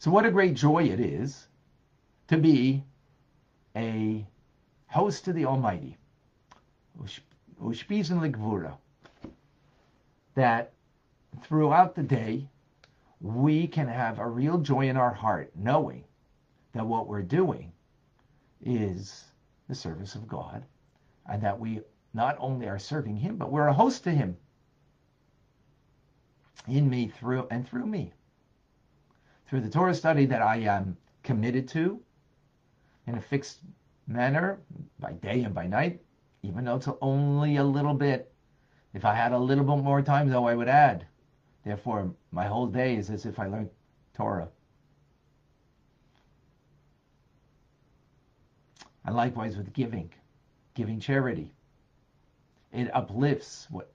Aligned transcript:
So, 0.00 0.12
what 0.12 0.24
a 0.24 0.30
great 0.30 0.54
joy 0.54 0.84
it 0.84 1.00
is 1.00 1.48
to 2.28 2.36
be 2.36 2.84
a 3.74 4.24
host 4.86 5.24
to 5.24 5.32
the 5.32 5.44
Almighty. 5.44 5.96
That 10.36 10.72
throughout 11.42 11.96
the 11.96 12.04
day, 12.04 12.48
we 13.20 13.66
can 13.66 13.88
have 13.88 14.20
a 14.20 14.28
real 14.28 14.58
joy 14.58 14.88
in 14.88 14.96
our 14.96 15.12
heart, 15.12 15.50
knowing 15.56 16.04
that 16.72 16.86
what 16.86 17.08
we're 17.08 17.22
doing 17.22 17.72
is 18.64 19.24
the 19.68 19.74
service 19.74 20.14
of 20.14 20.28
God, 20.28 20.64
and 21.26 21.42
that 21.42 21.58
we 21.58 21.80
not 22.14 22.36
only 22.38 22.68
are 22.68 22.78
serving 22.78 23.16
Him, 23.16 23.36
but 23.36 23.50
we're 23.50 23.66
a 23.66 23.72
host 23.72 24.04
to 24.04 24.12
Him 24.12 24.36
in 26.68 26.88
me, 26.88 27.08
through 27.08 27.48
and 27.50 27.66
through 27.66 27.86
me. 27.86 28.12
Through 29.48 29.62
the 29.62 29.70
Torah 29.70 29.94
study 29.94 30.26
that 30.26 30.42
I 30.42 30.56
am 30.56 30.98
committed 31.22 31.68
to 31.68 32.02
in 33.06 33.14
a 33.14 33.20
fixed 33.20 33.60
manner 34.06 34.60
by 35.00 35.12
day 35.12 35.42
and 35.42 35.54
by 35.54 35.66
night, 35.66 36.02
even 36.42 36.66
though 36.66 36.76
it's 36.76 36.88
only 37.00 37.56
a 37.56 37.64
little 37.64 37.94
bit. 37.94 38.30
If 38.92 39.06
I 39.06 39.14
had 39.14 39.32
a 39.32 39.38
little 39.38 39.64
bit 39.64 39.82
more 39.82 40.02
time, 40.02 40.28
though, 40.28 40.46
I 40.46 40.54
would 40.54 40.68
add. 40.68 41.06
Therefore, 41.64 42.12
my 42.30 42.46
whole 42.46 42.66
day 42.66 42.96
is 42.96 43.08
as 43.08 43.24
if 43.24 43.38
I 43.38 43.46
learned 43.46 43.70
Torah. 44.12 44.48
And 49.06 49.16
likewise 49.16 49.56
with 49.56 49.72
giving, 49.72 50.12
giving 50.74 51.00
charity. 51.00 51.54
It 52.70 52.94
uplifts 52.94 53.66
what 53.70 53.90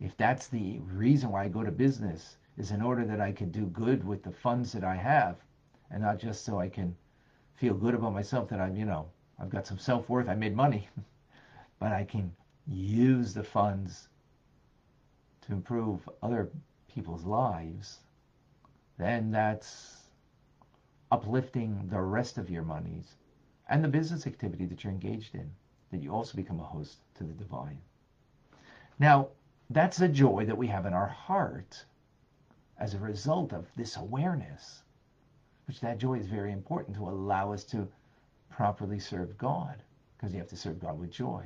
if 0.00 0.16
that's 0.16 0.48
the 0.48 0.80
reason 0.80 1.30
why 1.30 1.44
I 1.44 1.48
go 1.48 1.62
to 1.62 1.70
business 1.70 2.37
is 2.58 2.72
in 2.72 2.82
order 2.82 3.04
that 3.04 3.20
I 3.20 3.30
can 3.30 3.50
do 3.50 3.66
good 3.66 4.04
with 4.04 4.24
the 4.24 4.32
funds 4.32 4.72
that 4.72 4.82
I 4.82 4.96
have 4.96 5.36
and 5.90 6.02
not 6.02 6.18
just 6.18 6.44
so 6.44 6.58
I 6.58 6.68
can 6.68 6.94
feel 7.54 7.74
good 7.74 7.94
about 7.94 8.12
myself 8.12 8.48
that 8.48 8.60
I'm, 8.60 8.76
you 8.76 8.84
know, 8.84 9.08
I've 9.38 9.48
got 9.48 9.66
some 9.66 9.78
self-worth, 9.78 10.28
I 10.28 10.34
made 10.34 10.56
money, 10.56 10.88
but 11.78 11.92
I 11.92 12.04
can 12.04 12.34
use 12.66 13.32
the 13.32 13.44
funds 13.44 14.08
to 15.42 15.52
improve 15.52 16.08
other 16.22 16.50
people's 16.92 17.24
lives, 17.24 18.00
then 18.98 19.30
that's 19.30 20.02
uplifting 21.12 21.86
the 21.88 22.00
rest 22.00 22.38
of 22.38 22.50
your 22.50 22.64
monies 22.64 23.14
and 23.68 23.82
the 23.82 23.88
business 23.88 24.26
activity 24.26 24.66
that 24.66 24.82
you're 24.82 24.92
engaged 24.92 25.34
in, 25.34 25.48
that 25.90 26.02
you 26.02 26.12
also 26.12 26.36
become 26.36 26.58
a 26.58 26.64
host 26.64 26.98
to 27.14 27.24
the 27.24 27.32
divine. 27.34 27.78
Now, 28.98 29.28
that's 29.70 29.96
the 29.96 30.08
joy 30.08 30.44
that 30.46 30.58
we 30.58 30.66
have 30.66 30.86
in 30.86 30.92
our 30.92 31.06
heart 31.06 31.84
as 32.78 32.94
a 32.94 32.98
result 32.98 33.52
of 33.52 33.66
this 33.76 33.96
awareness, 33.96 34.82
which 35.66 35.80
that 35.80 35.98
joy 35.98 36.14
is 36.14 36.26
very 36.26 36.52
important 36.52 36.96
to 36.96 37.08
allow 37.08 37.52
us 37.52 37.64
to 37.64 37.88
properly 38.50 38.98
serve 38.98 39.36
God, 39.36 39.82
because 40.16 40.32
you 40.32 40.38
have 40.38 40.48
to 40.48 40.56
serve 40.56 40.80
God 40.80 40.98
with 40.98 41.10
joy. 41.10 41.44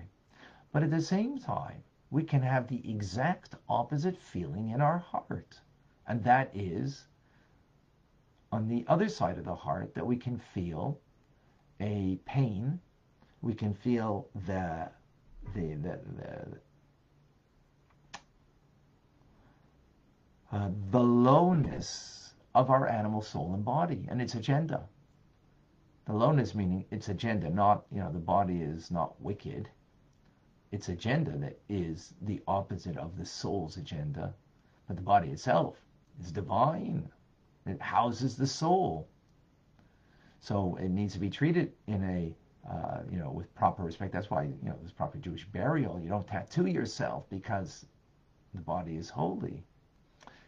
But 0.73 0.83
at 0.83 0.91
the 0.91 1.01
same 1.01 1.39
time, 1.39 1.83
we 2.11 2.23
can 2.23 2.43
have 2.43 2.69
the 2.69 2.89
exact 2.89 3.55
opposite 3.69 4.17
feeling 4.17 4.71
in 4.71 4.81
our 4.81 4.99
heart. 4.99 5.61
And 6.07 6.23
that 6.25 6.51
is 6.55 7.07
on 8.51 8.69
the 8.69 8.85
other 8.87 9.09
side 9.09 9.39
of 9.39 9.45
the 9.45 9.55
heart 9.55 9.95
that 9.95 10.07
we 10.07 10.17
can 10.17 10.39
feel 10.39 11.01
a 11.81 12.17
pain, 12.27 12.79
we 13.41 13.55
can 13.55 13.75
feel 13.75 14.29
the 14.47 14.89
the 15.55 15.75
the, 15.75 16.01
the 16.17 16.59
uh, 20.53 20.69
the 20.91 21.01
lowness 21.01 22.35
of 22.55 22.69
our 22.71 22.87
animal 22.87 23.23
soul 23.23 23.55
and 23.55 23.65
body 23.65 24.07
and 24.11 24.21
its 24.21 24.35
agenda. 24.35 24.87
The 26.05 26.13
lowness 26.13 26.55
meaning 26.55 26.85
its 26.91 27.09
agenda, 27.09 27.49
not, 27.49 27.87
you 27.91 28.01
know, 28.01 28.13
the 28.13 28.19
body 28.19 28.61
is 28.61 28.91
not 28.91 29.19
wicked. 29.21 29.69
Its 30.71 30.89
agenda 30.89 31.31
that 31.39 31.59
is 31.69 32.13
the 32.23 32.43
opposite 32.47 32.99
of 32.99 33.17
the 33.17 33.25
soul's 33.25 33.79
agenda. 33.79 34.35
But 34.87 34.97
the 34.97 35.03
body 35.03 35.31
itself 35.31 35.77
is 36.21 36.31
divine. 36.31 37.09
It 37.65 37.81
houses 37.81 38.37
the 38.37 38.47
soul. 38.47 39.09
So 40.41 40.77
it 40.77 40.89
needs 40.89 41.15
to 41.15 41.21
be 41.21 41.31
treated 41.31 41.73
in 41.87 42.03
a, 42.05 42.37
uh, 42.71 43.03
you 43.11 43.19
know, 43.19 43.31
with 43.31 43.55
proper 43.55 43.85
respect. 43.85 44.13
That's 44.13 44.29
why, 44.29 44.43
you 44.43 44.69
know, 44.69 44.77
there's 44.81 44.93
proper 44.93 45.19
Jewish 45.19 45.47
burial. 45.47 46.01
You 46.01 46.09
don't 46.09 46.27
tattoo 46.27 46.67
yourself 46.67 47.25
because 47.31 47.87
the 48.53 48.61
body 48.61 48.97
is 48.97 49.09
holy. 49.09 49.65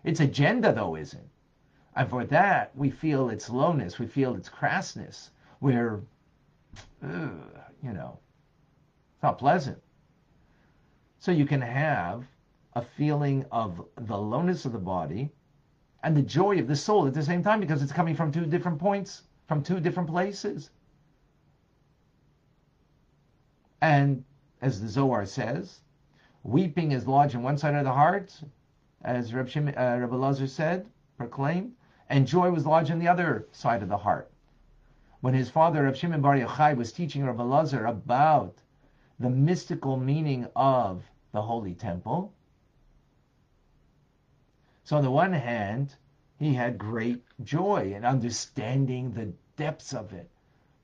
Its 0.05 0.21
agenda, 0.21 0.73
though, 0.73 0.97
isn't. 0.97 1.29
And 1.97 2.09
for 2.09 2.25
that, 2.27 2.77
we 2.77 2.91
feel 2.91 3.31
its 3.31 3.49
lowness, 3.49 3.99
we 3.99 4.07
feel 4.07 4.35
its 4.35 4.49
crassness, 4.49 5.31
where, 5.61 6.01
ugh, 7.03 7.31
you 7.83 7.93
know, 7.93 8.19
it's 9.15 9.23
not 9.23 9.39
pleasant. 9.39 9.79
So 11.19 11.33
you 11.33 11.47
can 11.47 11.61
have 11.61 12.25
a 12.75 12.83
feeling 12.83 13.47
of 13.51 13.83
the 13.97 14.17
lowness 14.17 14.65
of 14.65 14.73
the 14.73 14.79
body 14.79 15.31
and 16.03 16.17
the 16.17 16.23
joy 16.23 16.59
of 16.59 16.67
the 16.67 16.77
soul 16.77 17.07
at 17.07 17.15
the 17.15 17.23
same 17.23 17.43
time 17.43 17.61
because 17.61 17.83
it's 17.83 17.93
coming 17.93 18.15
from 18.15 18.31
two 18.31 18.45
different 18.45 18.79
points, 18.79 19.23
from 19.49 19.63
two 19.63 19.81
different 19.81 20.09
places. 20.09 20.71
And 23.81 24.25
as 24.61 24.81
the 24.81 24.89
Zohar 24.89 25.25
says, 25.25 25.81
weeping 26.43 26.93
is 26.93 27.07
lodged 27.07 27.35
in 27.35 27.43
one 27.43 27.57
side 27.57 27.75
of 27.75 27.85
the 27.85 27.93
heart, 27.93 28.39
as 29.05 29.35
Reb, 29.35 29.49
Shim, 29.49 29.69
uh, 29.69 30.01
Reb 30.01 30.11
Elazar 30.11 30.49
said, 30.49 30.89
proclaimed, 31.17 31.75
and 32.09 32.27
joy 32.27 32.51
was 32.51 32.67
lodged 32.67 32.91
on 32.91 32.99
the 32.99 33.09
other 33.09 33.47
side 33.53 33.83
of 33.83 33.89
the 33.89 33.99
heart. 33.99 34.31
When 35.21 35.35
his 35.35 35.51
father, 35.51 35.85
Reb 35.85 35.97
Shimon 35.97 36.23
Bar 36.23 36.37
Yochai, 36.37 36.77
was 36.77 36.93
teaching 36.93 37.25
Reb 37.25 37.39
Elazar 37.39 37.89
about 37.89 38.57
the 39.19 39.31
mystical 39.31 39.97
meaning 39.97 40.49
of 40.57 41.05
the 41.33 41.43
Holy 41.43 41.75
Temple, 41.75 42.33
so 44.85 44.99
on 44.99 45.03
the 45.03 45.11
one 45.11 45.33
hand, 45.33 45.95
he 46.39 46.53
had 46.53 46.77
great 46.77 47.23
joy 47.43 47.95
in 47.95 48.05
understanding 48.05 49.13
the 49.13 49.33
depths 49.57 49.95
of 49.95 50.13
it. 50.13 50.31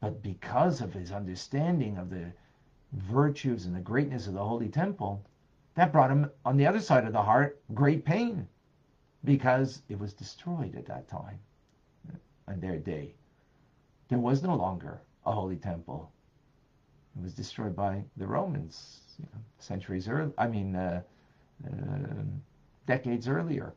But 0.01 0.23
because 0.23 0.81
of 0.81 0.95
his 0.95 1.13
understanding 1.13 1.99
of 1.99 2.09
the 2.09 2.33
virtues 2.93 3.67
and 3.67 3.77
the 3.77 3.81
greatness 3.81 4.27
of 4.27 4.33
the 4.33 4.45
Holy 4.45 4.71
Temple, 4.71 5.23
that 5.81 5.93
brought 5.93 6.11
him 6.11 6.31
on 6.45 6.59
the 6.59 6.67
other 6.67 6.79
side 6.79 7.07
of 7.07 7.15
the 7.15 7.23
heart 7.23 7.59
great 7.73 8.05
pain 8.05 8.47
because 9.25 9.81
it 9.89 9.99
was 9.99 10.13
destroyed 10.13 10.77
at 10.77 10.85
that 10.85 11.09
time 11.09 11.39
on 12.47 12.61
their 12.61 12.77
day. 12.77 13.15
There 14.11 14.19
was 14.19 14.43
no 14.43 14.55
longer 14.55 15.01
a 15.25 15.33
holy 15.33 15.57
temple. 15.57 16.13
It 17.17 17.23
was 17.23 17.33
destroyed 17.33 17.75
by 17.75 18.05
the 18.19 18.27
Romans 18.27 19.01
you 19.19 19.25
know, 19.33 19.41
centuries 19.59 20.07
early. 20.07 20.35
I 20.37 20.49
mean, 20.49 20.77
uh, 20.77 21.01
uh, 21.67 22.25
decades 22.85 23.27
earlier. 23.27 23.73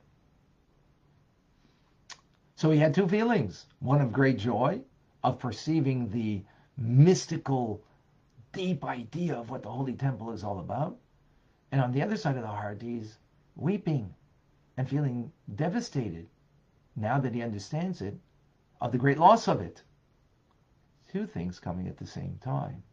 So 2.57 2.69
he 2.69 2.79
had 2.79 2.93
two 2.93 3.07
feelings: 3.07 3.65
one 3.79 4.01
of 4.01 4.11
great 4.11 4.39
joy, 4.39 4.81
of 5.23 5.39
perceiving 5.39 6.09
the 6.09 6.43
mystical, 6.75 7.81
deep 8.51 8.83
idea 8.83 9.35
of 9.35 9.49
what 9.49 9.63
the 9.63 9.71
holy 9.71 9.93
temple 9.93 10.33
is 10.33 10.43
all 10.43 10.59
about, 10.59 10.97
and 11.73 11.81
on 11.81 11.91
the 11.91 12.03
other 12.03 12.15
side 12.15 12.35
of 12.35 12.43
the 12.43 12.47
heart, 12.47 12.83
he's 12.83 13.17
weeping 13.55 14.13
and 14.77 14.87
feeling 14.87 15.31
devastated 15.55 16.27
now 16.95 17.19
that 17.19 17.33
he 17.33 17.41
understands 17.41 17.99
it 17.99 18.15
of 18.79 18.91
the 18.91 18.97
great 18.99 19.17
loss 19.17 19.47
of 19.47 19.59
it. 19.59 19.81
Two 21.11 21.25
things 21.25 21.59
coming 21.59 21.87
at 21.87 21.97
the 21.97 22.05
same 22.05 22.37
time. 22.43 22.83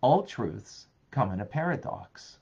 All 0.00 0.22
truths 0.22 0.86
come 1.10 1.30
in 1.30 1.42
a 1.42 1.44
paradox. 1.44 2.38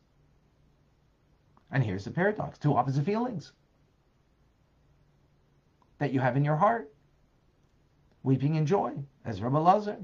And 1.72 1.82
here's 1.82 2.04
the 2.04 2.12
paradox 2.12 2.56
two 2.56 2.76
opposite 2.76 3.04
feelings 3.04 3.50
that 5.98 6.12
you 6.12 6.20
have 6.20 6.36
in 6.36 6.44
your 6.44 6.56
heart 6.56 6.94
weeping 8.22 8.56
and 8.56 8.66
joy, 8.69 8.93
as 9.25 9.43
Rabbi 9.43 9.58
Lazar. 9.58 9.96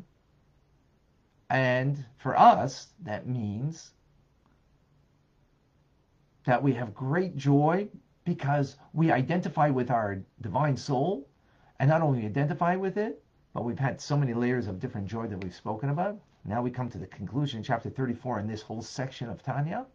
And 1.51 2.05
for 2.19 2.39
us, 2.39 2.89
that 3.03 3.27
means 3.27 3.93
that 6.45 6.63
we 6.63 6.73
have 6.75 6.95
great 6.95 7.37
joy 7.37 7.89
because 8.25 8.77
we 8.93 9.11
identify 9.13 9.71
with 9.71 9.91
our 9.91 10.19
divine 10.41 10.77
soul 10.77 11.29
and 11.79 11.89
not 11.89 12.03
only 12.03 12.25
identify 12.25 12.77
with 12.77 12.97
it, 12.97 13.23
but 13.53 13.65
we've 13.65 13.79
had 13.79 14.01
so 14.01 14.17
many 14.17 14.35
layers 14.35 14.67
of 14.67 14.81
different 14.81 15.07
joy 15.07 15.27
that 15.27 15.43
we've 15.43 15.55
spoken 15.55 15.91
about. 15.91 16.19
Now 16.45 16.63
we 16.63 16.71
come 16.71 16.89
to 16.91 16.99
the 16.99 17.07
conclusion, 17.07 17.63
chapter 17.63 17.91
34, 17.91 18.41
in 18.41 18.47
this 18.47 18.63
whole 18.63 18.83
section 18.83 19.29
of 19.29 19.43
Tanya, 19.43 19.87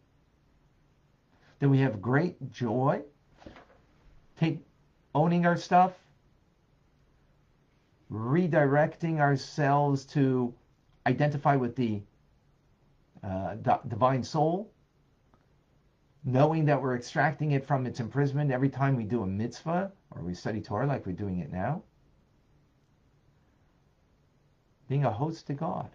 that 1.58 1.68
we 1.68 1.78
have 1.78 2.02
great 2.02 2.50
joy, 2.50 3.02
take 4.38 4.64
owning 5.14 5.46
our 5.46 5.56
stuff, 5.56 5.92
redirecting 8.10 9.20
ourselves 9.20 10.04
to 10.06 10.52
identify 11.06 11.56
with 11.56 11.76
the 11.76 12.02
uh, 13.22 13.54
divine 13.88 14.22
soul 14.22 14.72
knowing 16.24 16.64
that 16.66 16.80
we're 16.80 16.96
extracting 16.96 17.52
it 17.52 17.66
from 17.66 17.86
its 17.86 18.00
imprisonment 18.00 18.50
every 18.50 18.68
time 18.68 18.96
we 18.96 19.04
do 19.04 19.22
a 19.22 19.26
mitzvah 19.26 19.90
or 20.10 20.22
we 20.22 20.34
study 20.34 20.60
Torah 20.60 20.86
like 20.86 21.04
we're 21.04 21.12
doing 21.12 21.40
it 21.40 21.52
now. 21.52 21.82
Being 24.88 25.04
a 25.04 25.10
host 25.10 25.46
to 25.48 25.54
God. 25.54 25.90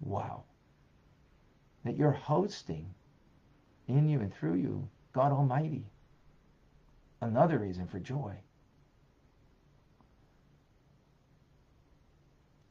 Wow. 0.00 0.44
That 1.84 1.96
you're 1.96 2.10
hosting 2.10 2.92
in 3.88 4.08
you 4.08 4.20
and 4.20 4.34
through 4.34 4.56
you 4.56 4.88
God 5.12 5.32
Almighty. 5.32 5.86
Another 7.22 7.58
reason 7.58 7.86
for 7.86 7.98
joy. 7.98 8.34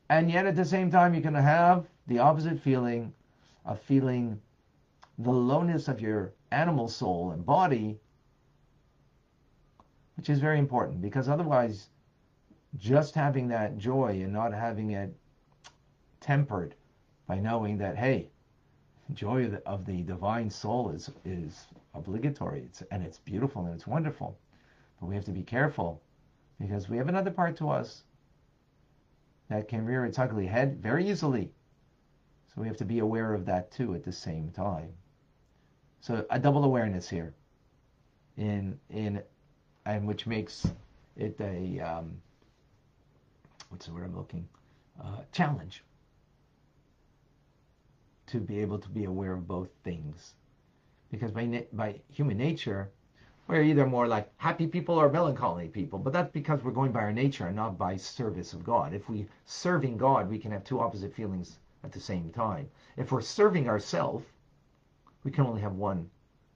And 0.09 0.29
yet 0.29 0.45
at 0.45 0.55
the 0.55 0.65
same 0.65 0.91
time, 0.91 1.13
going 1.21 1.33
to 1.33 1.41
have 1.41 1.87
the 2.07 2.19
opposite 2.19 2.59
feeling 2.59 3.13
of 3.65 3.79
feeling 3.81 4.39
the 5.17 5.31
lowness 5.31 5.87
of 5.87 5.99
your 5.99 6.33
animal 6.51 6.87
soul 6.87 7.31
and 7.31 7.45
body, 7.45 7.99
which 10.17 10.29
is 10.29 10.39
very 10.39 10.59
important 10.59 11.01
because 11.01 11.27
otherwise, 11.27 11.89
just 12.77 13.15
having 13.15 13.47
that 13.47 13.77
joy 13.77 14.09
and 14.21 14.33
not 14.33 14.53
having 14.53 14.91
it 14.91 15.15
tempered 16.19 16.75
by 17.27 17.39
knowing 17.39 17.77
that, 17.77 17.97
hey, 17.97 18.29
joy 19.13 19.45
of 19.45 19.51
the, 19.51 19.67
of 19.67 19.85
the 19.85 20.01
divine 20.03 20.49
soul 20.49 20.89
is, 20.89 21.09
is 21.23 21.67
obligatory 21.93 22.63
it's, 22.65 22.83
and 22.91 23.03
it's 23.03 23.19
beautiful 23.19 23.65
and 23.65 23.73
it's 23.73 23.87
wonderful. 23.87 24.37
But 24.99 25.07
we 25.07 25.15
have 25.15 25.25
to 25.25 25.31
be 25.31 25.43
careful 25.43 26.01
because 26.59 26.89
we 26.89 26.97
have 26.97 27.07
another 27.07 27.31
part 27.31 27.55
to 27.57 27.69
us 27.69 28.03
that 29.49 29.67
can 29.67 29.85
rear 29.85 30.05
its 30.05 30.19
ugly 30.19 30.47
head 30.47 30.81
very 30.81 31.09
easily. 31.09 31.51
So 32.47 32.61
we 32.61 32.67
have 32.67 32.77
to 32.77 32.85
be 32.85 32.99
aware 32.99 33.33
of 33.33 33.45
that 33.45 33.71
too 33.71 33.93
at 33.93 34.03
the 34.03 34.11
same 34.11 34.49
time. 34.51 34.89
So 35.99 36.25
a 36.29 36.39
double 36.39 36.63
awareness 36.63 37.09
here, 37.09 37.33
in 38.37 38.79
in, 38.89 39.21
and 39.85 40.07
which 40.07 40.27
makes 40.27 40.67
it 41.15 41.35
a 41.39 41.79
um, 41.79 42.21
what's 43.69 43.87
the 43.87 43.93
word 43.93 44.05
I'm 44.05 44.15
looking 44.15 44.47
uh, 45.01 45.21
challenge 45.31 45.83
to 48.27 48.39
be 48.39 48.59
able 48.59 48.79
to 48.79 48.89
be 48.89 49.05
aware 49.05 49.33
of 49.33 49.47
both 49.47 49.69
things, 49.83 50.35
because 51.11 51.31
by 51.31 51.65
by 51.73 51.99
human 52.11 52.37
nature 52.37 52.91
we're 53.47 53.61
either 53.61 53.85
more 53.85 54.07
like 54.07 54.31
happy 54.37 54.65
people 54.65 54.95
or 54.95 55.09
melancholy 55.09 55.67
people, 55.67 55.99
but 55.99 56.11
that's 56.13 56.31
because 56.31 56.63
we're 56.63 56.71
going 56.71 56.91
by 56.91 57.01
our 57.01 57.13
nature 57.13 57.47
and 57.47 57.55
not 57.55 57.77
by 57.77 57.95
service 57.95 58.53
of 58.53 58.63
God. 58.63 58.93
If 58.93 59.07
we 59.07 59.27
serving 59.45 59.97
God, 59.97 60.29
we 60.29 60.39
can 60.39 60.51
have 60.51 60.63
two 60.63 60.79
opposite 60.79 61.13
feelings 61.13 61.59
at 61.83 61.91
the 61.91 61.99
same 61.99 62.31
time. 62.31 62.67
If 62.97 63.11
we're 63.11 63.21
serving 63.21 63.69
ourselves, 63.69 64.25
we 65.23 65.31
can 65.31 65.45
only 65.45 65.61
have 65.61 65.75
one 65.75 66.09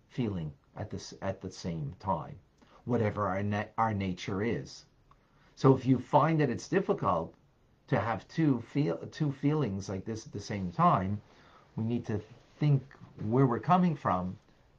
feeling 0.07 0.51
at 0.75 0.89
this 0.89 1.13
at 1.21 1.41
the 1.41 1.51
same 1.51 1.93
time, 1.99 2.35
whatever 2.85 3.27
our 3.27 3.43
na- 3.43 3.65
our 3.77 3.93
nature 3.93 4.41
is. 4.41 4.85
So 5.55 5.75
if 5.75 5.85
you 5.85 5.99
find 5.99 6.39
that 6.39 6.49
it's 6.49 6.67
difficult 6.67 7.35
to 7.87 7.99
have 7.99 8.27
two 8.27 8.61
feel 8.61 8.97
two 9.11 9.31
feelings 9.31 9.89
like 9.89 10.05
this 10.05 10.25
at 10.25 10.33
the 10.33 10.39
same 10.39 10.71
time, 10.71 11.21
we 11.75 11.83
need 11.83 12.05
to 12.07 12.19
think 12.59 12.81
where 13.27 13.45
we're 13.45 13.59
coming 13.59 13.95
from. 13.95 14.37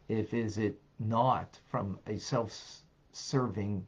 If 0.09 0.35
is 0.35 0.59
it 0.59 0.81
not 1.01 1.59
from 1.71 1.99
a 2.07 2.19
self-serving 2.19 3.85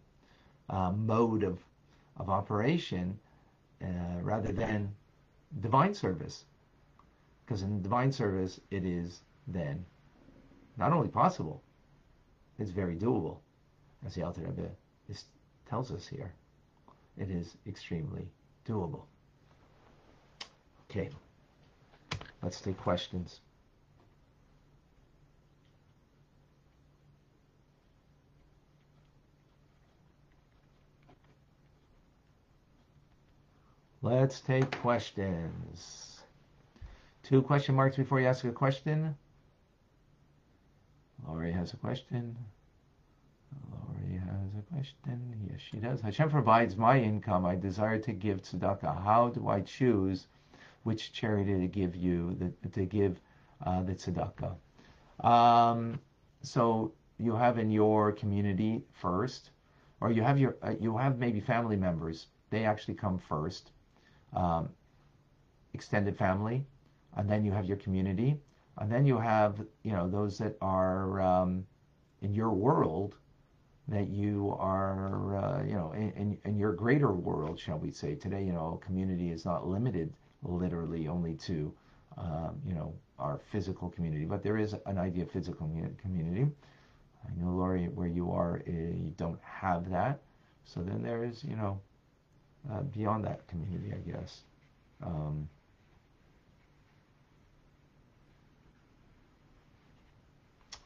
uh, 0.70 0.90
mode 0.92 1.42
of, 1.44 1.58
of 2.16 2.30
operation 2.30 3.18
uh, 3.82 3.86
rather 4.22 4.50
than 4.52 4.92
divine 5.60 5.94
service. 5.94 6.44
Because 7.44 7.62
in 7.62 7.82
divine 7.82 8.10
service, 8.10 8.60
it 8.70 8.84
is 8.84 9.20
then 9.46 9.84
not 10.78 10.92
only 10.92 11.08
possible, 11.08 11.62
it's 12.58 12.70
very 12.70 12.96
doable, 12.96 13.38
as 14.06 14.14
the 14.14 14.22
Alter 14.22 14.42
Rebbe 14.42 14.70
is, 15.08 15.24
tells 15.68 15.90
us 15.90 16.06
here. 16.06 16.32
It 17.18 17.30
is 17.30 17.56
extremely 17.66 18.26
doable. 18.66 19.02
Okay, 20.90 21.10
let's 22.42 22.60
take 22.60 22.78
questions. 22.78 23.40
Let's 34.04 34.40
take 34.40 34.68
questions. 34.80 36.22
Two 37.22 37.40
question 37.40 37.76
marks 37.76 37.96
before 37.96 38.18
you 38.20 38.26
ask 38.26 38.44
a 38.44 38.50
question. 38.50 39.16
Laurie 41.24 41.52
has 41.52 41.72
a 41.72 41.76
question. 41.76 42.36
Laurie 43.70 44.18
has 44.18 44.50
a 44.58 44.74
question. 44.74 45.48
Yes, 45.48 45.60
she 45.60 45.76
does. 45.76 46.00
Hashem 46.00 46.30
provides 46.30 46.76
my 46.76 47.00
income. 47.00 47.46
I 47.46 47.54
desire 47.54 48.00
to 48.00 48.12
give 48.12 48.42
tzedakah. 48.42 49.04
How 49.04 49.28
do 49.28 49.46
I 49.46 49.60
choose 49.60 50.26
which 50.82 51.12
charity 51.12 51.60
to 51.60 51.68
give 51.68 51.94
you, 51.94 52.36
the, 52.40 52.68
to 52.70 52.84
give 52.84 53.20
uh, 53.64 53.84
the 53.84 53.94
tzedakah? 53.94 54.56
Um, 55.24 56.00
so 56.42 56.92
you 57.18 57.36
have 57.36 57.56
in 57.56 57.70
your 57.70 58.10
community 58.10 58.82
first, 59.00 59.50
or 60.00 60.10
you 60.10 60.22
have 60.22 60.40
your 60.40 60.56
uh, 60.60 60.74
you 60.80 60.96
have 60.96 61.18
maybe 61.18 61.38
family 61.38 61.76
members. 61.76 62.26
They 62.50 62.64
actually 62.64 62.94
come 62.94 63.16
first 63.16 63.70
um, 64.34 64.70
extended 65.74 66.16
family, 66.16 66.64
and 67.16 67.28
then 67.28 67.44
you 67.44 67.52
have 67.52 67.64
your 67.66 67.76
community, 67.76 68.38
and 68.78 68.90
then 68.90 69.06
you 69.06 69.18
have 69.18 69.60
you 69.82 69.92
know 69.92 70.08
those 70.08 70.38
that 70.38 70.56
are 70.60 71.20
um, 71.20 71.66
in 72.22 72.34
your 72.34 72.50
world 72.50 73.16
that 73.88 74.08
you 74.08 74.56
are 74.58 75.36
uh, 75.36 75.62
you 75.64 75.74
know 75.74 75.92
in, 75.92 76.38
in 76.44 76.58
your 76.58 76.72
greater 76.72 77.12
world, 77.12 77.58
shall 77.58 77.78
we 77.78 77.90
say? 77.90 78.14
Today, 78.14 78.44
you 78.44 78.52
know, 78.52 78.80
community 78.84 79.30
is 79.32 79.44
not 79.44 79.66
limited 79.66 80.12
literally 80.42 81.08
only 81.08 81.34
to 81.34 81.72
um, 82.18 82.60
you 82.66 82.74
know 82.74 82.94
our 83.18 83.40
physical 83.50 83.88
community, 83.88 84.24
but 84.24 84.42
there 84.42 84.58
is 84.58 84.74
an 84.86 84.98
idea 84.98 85.24
of 85.24 85.30
physical 85.30 85.68
community. 86.00 86.46
I 87.26 87.30
know, 87.40 87.52
Laurie, 87.52 87.86
where 87.88 88.08
you 88.08 88.32
are, 88.32 88.62
uh, 88.66 88.70
you 88.70 89.12
don't 89.16 89.40
have 89.42 89.90
that. 89.90 90.20
So 90.64 90.80
then 90.82 91.02
there 91.02 91.24
is, 91.24 91.44
you 91.44 91.56
know, 91.56 91.80
uh, 92.70 92.82
beyond 92.82 93.24
that 93.24 93.46
community, 93.48 93.92
I 93.92 94.10
guess. 94.10 94.42
Um, 95.02 95.48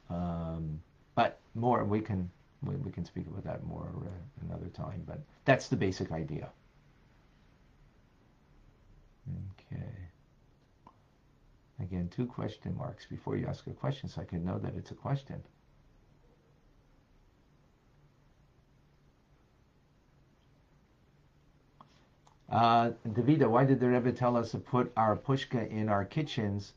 um, 0.08 0.80
but 1.14 1.40
more, 1.54 1.84
we 1.84 2.00
can 2.00 2.30
we, 2.62 2.74
we, 2.76 2.90
can 2.90 3.04
speak 3.04 3.26
about 3.26 3.44
that 3.44 3.64
more 3.64 3.88
uh, 4.02 4.46
another 4.46 4.68
time. 4.68 5.02
But 5.06 5.20
that's 5.44 5.68
the 5.68 5.76
basic 5.76 6.10
idea. 6.12 6.48
Okay. 9.72 9.92
Again, 11.80 12.08
two 12.08 12.26
question 12.26 12.74
marks 12.76 13.04
before 13.04 13.36
you 13.36 13.46
ask 13.46 13.66
a 13.66 13.70
question, 13.70 14.08
so 14.08 14.22
I 14.22 14.24
can 14.24 14.44
know 14.44 14.58
that 14.58 14.74
it's 14.76 14.90
a 14.90 14.94
question. 14.94 15.42
Uh, 22.50 22.90
Davida, 23.08 23.48
why 23.48 23.64
did 23.64 23.80
the 23.80 23.88
Rebbe 23.88 24.12
tell 24.12 24.36
us 24.36 24.52
to 24.52 24.58
put 24.58 24.92
our 24.96 25.16
pushka 25.16 25.68
in 25.70 25.88
our 25.88 26.04
kitchens? 26.04 26.74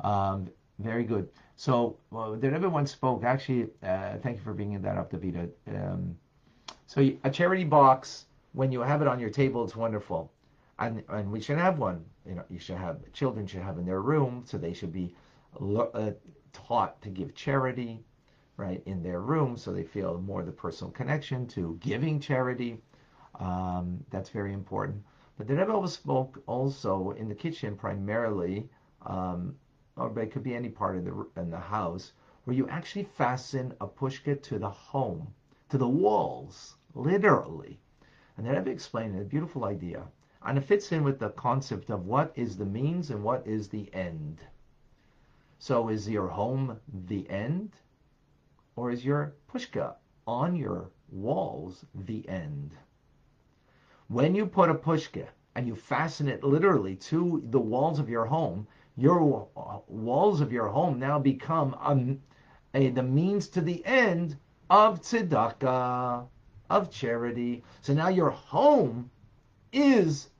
Um, 0.00 0.48
very 0.78 1.04
good. 1.04 1.28
So 1.56 1.96
well, 2.10 2.36
the 2.36 2.50
Rebbe 2.50 2.68
once 2.68 2.92
spoke. 2.92 3.24
Actually, 3.24 3.70
uh, 3.82 4.18
thank 4.22 4.36
you 4.36 4.42
for 4.42 4.52
bringing 4.52 4.82
that 4.82 4.98
up, 4.98 5.10
Davida. 5.10 5.48
Um, 5.68 6.16
so 6.86 7.00
a 7.24 7.30
charity 7.30 7.64
box, 7.64 8.26
when 8.52 8.70
you 8.70 8.80
have 8.80 9.00
it 9.00 9.08
on 9.08 9.18
your 9.18 9.30
table, 9.30 9.64
it's 9.64 9.74
wonderful, 9.74 10.30
and 10.78 11.02
and 11.08 11.32
we 11.32 11.40
should 11.40 11.56
have 11.56 11.78
one. 11.78 12.04
You 12.26 12.34
know, 12.34 12.44
you 12.50 12.58
should 12.58 12.76
have 12.76 13.00
children 13.12 13.46
should 13.46 13.62
have 13.62 13.78
in 13.78 13.86
their 13.86 14.02
room, 14.02 14.42
so 14.44 14.58
they 14.58 14.74
should 14.74 14.92
be 14.92 15.14
uh, 15.58 16.10
taught 16.52 17.00
to 17.02 17.08
give 17.08 17.34
charity, 17.34 18.04
right, 18.58 18.82
in 18.84 19.02
their 19.02 19.20
room, 19.20 19.56
so 19.56 19.72
they 19.72 19.84
feel 19.84 20.20
more 20.20 20.42
the 20.42 20.52
personal 20.52 20.90
connection 20.90 21.46
to 21.48 21.78
giving 21.80 22.20
charity. 22.20 22.78
Um, 23.38 24.04
that's 24.10 24.30
very 24.30 24.52
important. 24.52 25.02
But 25.36 25.46
the 25.46 25.54
Rebbe 25.54 25.72
always 25.72 25.92
spoke 25.92 26.42
also 26.46 27.10
in 27.10 27.28
the 27.28 27.34
kitchen 27.34 27.76
primarily, 27.76 28.68
um, 29.02 29.54
or 29.96 30.18
it 30.18 30.32
could 30.32 30.42
be 30.42 30.54
any 30.54 30.70
part 30.70 30.96
of 30.96 31.04
the 31.04 31.26
in 31.36 31.50
the 31.50 31.60
house, 31.60 32.12
where 32.44 32.56
you 32.56 32.68
actually 32.68 33.04
fasten 33.04 33.74
a 33.80 33.86
pushka 33.86 34.40
to 34.42 34.58
the 34.58 34.70
home, 34.70 35.34
to 35.68 35.76
the 35.76 35.88
walls, 35.88 36.76
literally. 36.94 37.78
And 38.36 38.46
the 38.46 38.52
Rebbe 38.52 38.70
explained 38.70 39.18
a 39.18 39.24
beautiful 39.24 39.64
idea. 39.64 40.06
And 40.42 40.56
it 40.56 40.64
fits 40.64 40.92
in 40.92 41.04
with 41.04 41.18
the 41.18 41.30
concept 41.30 41.90
of 41.90 42.06
what 42.06 42.32
is 42.36 42.56
the 42.56 42.64
means 42.64 43.10
and 43.10 43.22
what 43.22 43.46
is 43.46 43.68
the 43.68 43.92
end. 43.92 44.40
So 45.58 45.88
is 45.88 46.08
your 46.08 46.28
home 46.28 46.78
the 47.06 47.28
end? 47.28 47.72
Or 48.76 48.90
is 48.90 49.04
your 49.04 49.34
pushka 49.52 49.96
on 50.26 50.54
your 50.54 50.90
walls 51.10 51.84
the 51.94 52.28
end? 52.28 52.76
When 54.08 54.36
you 54.36 54.46
put 54.46 54.70
a 54.70 54.74
pushka 54.74 55.26
and 55.56 55.66
you 55.66 55.74
fasten 55.74 56.28
it 56.28 56.44
literally 56.44 56.94
to 57.10 57.42
the 57.50 57.58
walls 57.58 57.98
of 57.98 58.08
your 58.08 58.24
home, 58.24 58.68
your 58.96 59.48
walls 59.88 60.40
of 60.40 60.52
your 60.52 60.68
home 60.68 61.00
now 61.00 61.18
become 61.18 61.74
a, 61.74 62.16
a, 62.78 62.90
the 62.90 63.02
means 63.02 63.48
to 63.48 63.60
the 63.60 63.84
end 63.84 64.36
of 64.70 65.00
tzedakah, 65.00 66.28
of 66.70 66.90
charity. 66.90 67.64
So 67.80 67.94
now 67.94 68.08
your 68.08 68.30
home 68.30 69.10
is 69.72 70.30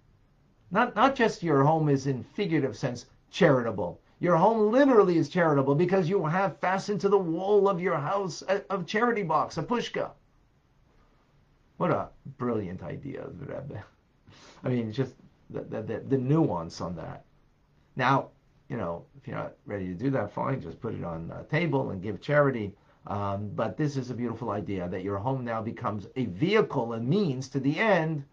not 0.71 0.95
not 0.95 1.17
just 1.17 1.43
your 1.43 1.65
home 1.65 1.89
is 1.89 2.07
in 2.07 2.23
figurative 2.23 2.77
sense 2.77 3.07
charitable. 3.31 4.01
Your 4.21 4.37
home 4.37 4.71
literally 4.71 5.19
is 5.19 5.29
charitable 5.29 5.75
because 5.75 6.09
you 6.09 6.25
have 6.25 6.61
fastened 6.61 7.01
to 7.01 7.09
the 7.09 7.19
wall 7.19 7.69
of 7.69 7.81
your 7.81 7.97
house 7.97 8.43
a, 8.49 8.63
a 8.71 8.83
charity 8.85 9.25
box, 9.25 9.59
a 9.59 9.63
pushka. 9.65 10.13
What 11.77 11.91
a 11.91 12.09
brilliant 12.39 12.83
idea, 12.83 13.27
Rebbe. 13.39 13.85
I 14.65 14.69
mean, 14.69 14.93
just 14.93 15.15
the, 15.51 15.61
the, 15.61 16.03
the, 16.09 16.17
nuance 16.17 16.81
on 16.81 16.97
that. 16.97 17.25
Now, 17.95 18.31
you 18.69 18.77
know, 18.77 19.05
if 19.17 19.29
you're 19.29 19.37
not 19.37 19.55
ready 19.67 19.87
to 19.89 19.95
do 19.95 20.11
that, 20.11 20.33
fine, 20.33 20.61
just 20.61 20.81
put 20.81 20.95
it 20.95 21.05
on 21.05 21.31
a 21.39 21.45
table 21.45 21.91
and 21.91 22.03
give 22.03 22.21
charity. 22.21 22.75
Um, 23.07 23.51
but 23.55 23.77
this 23.77 23.97
is 23.97 24.11
a 24.11 24.15
beautiful 24.15 24.51
idea 24.51 24.89
that 24.89 25.05
your 25.05 25.19
home 25.19 25.45
now 25.45 25.63
becomes 25.63 26.07
a 26.17 26.25
vehicle 26.25 26.95
and 26.95 27.07
means 27.07 27.49
to 27.51 27.61
the 27.61 27.79
end 27.79 28.25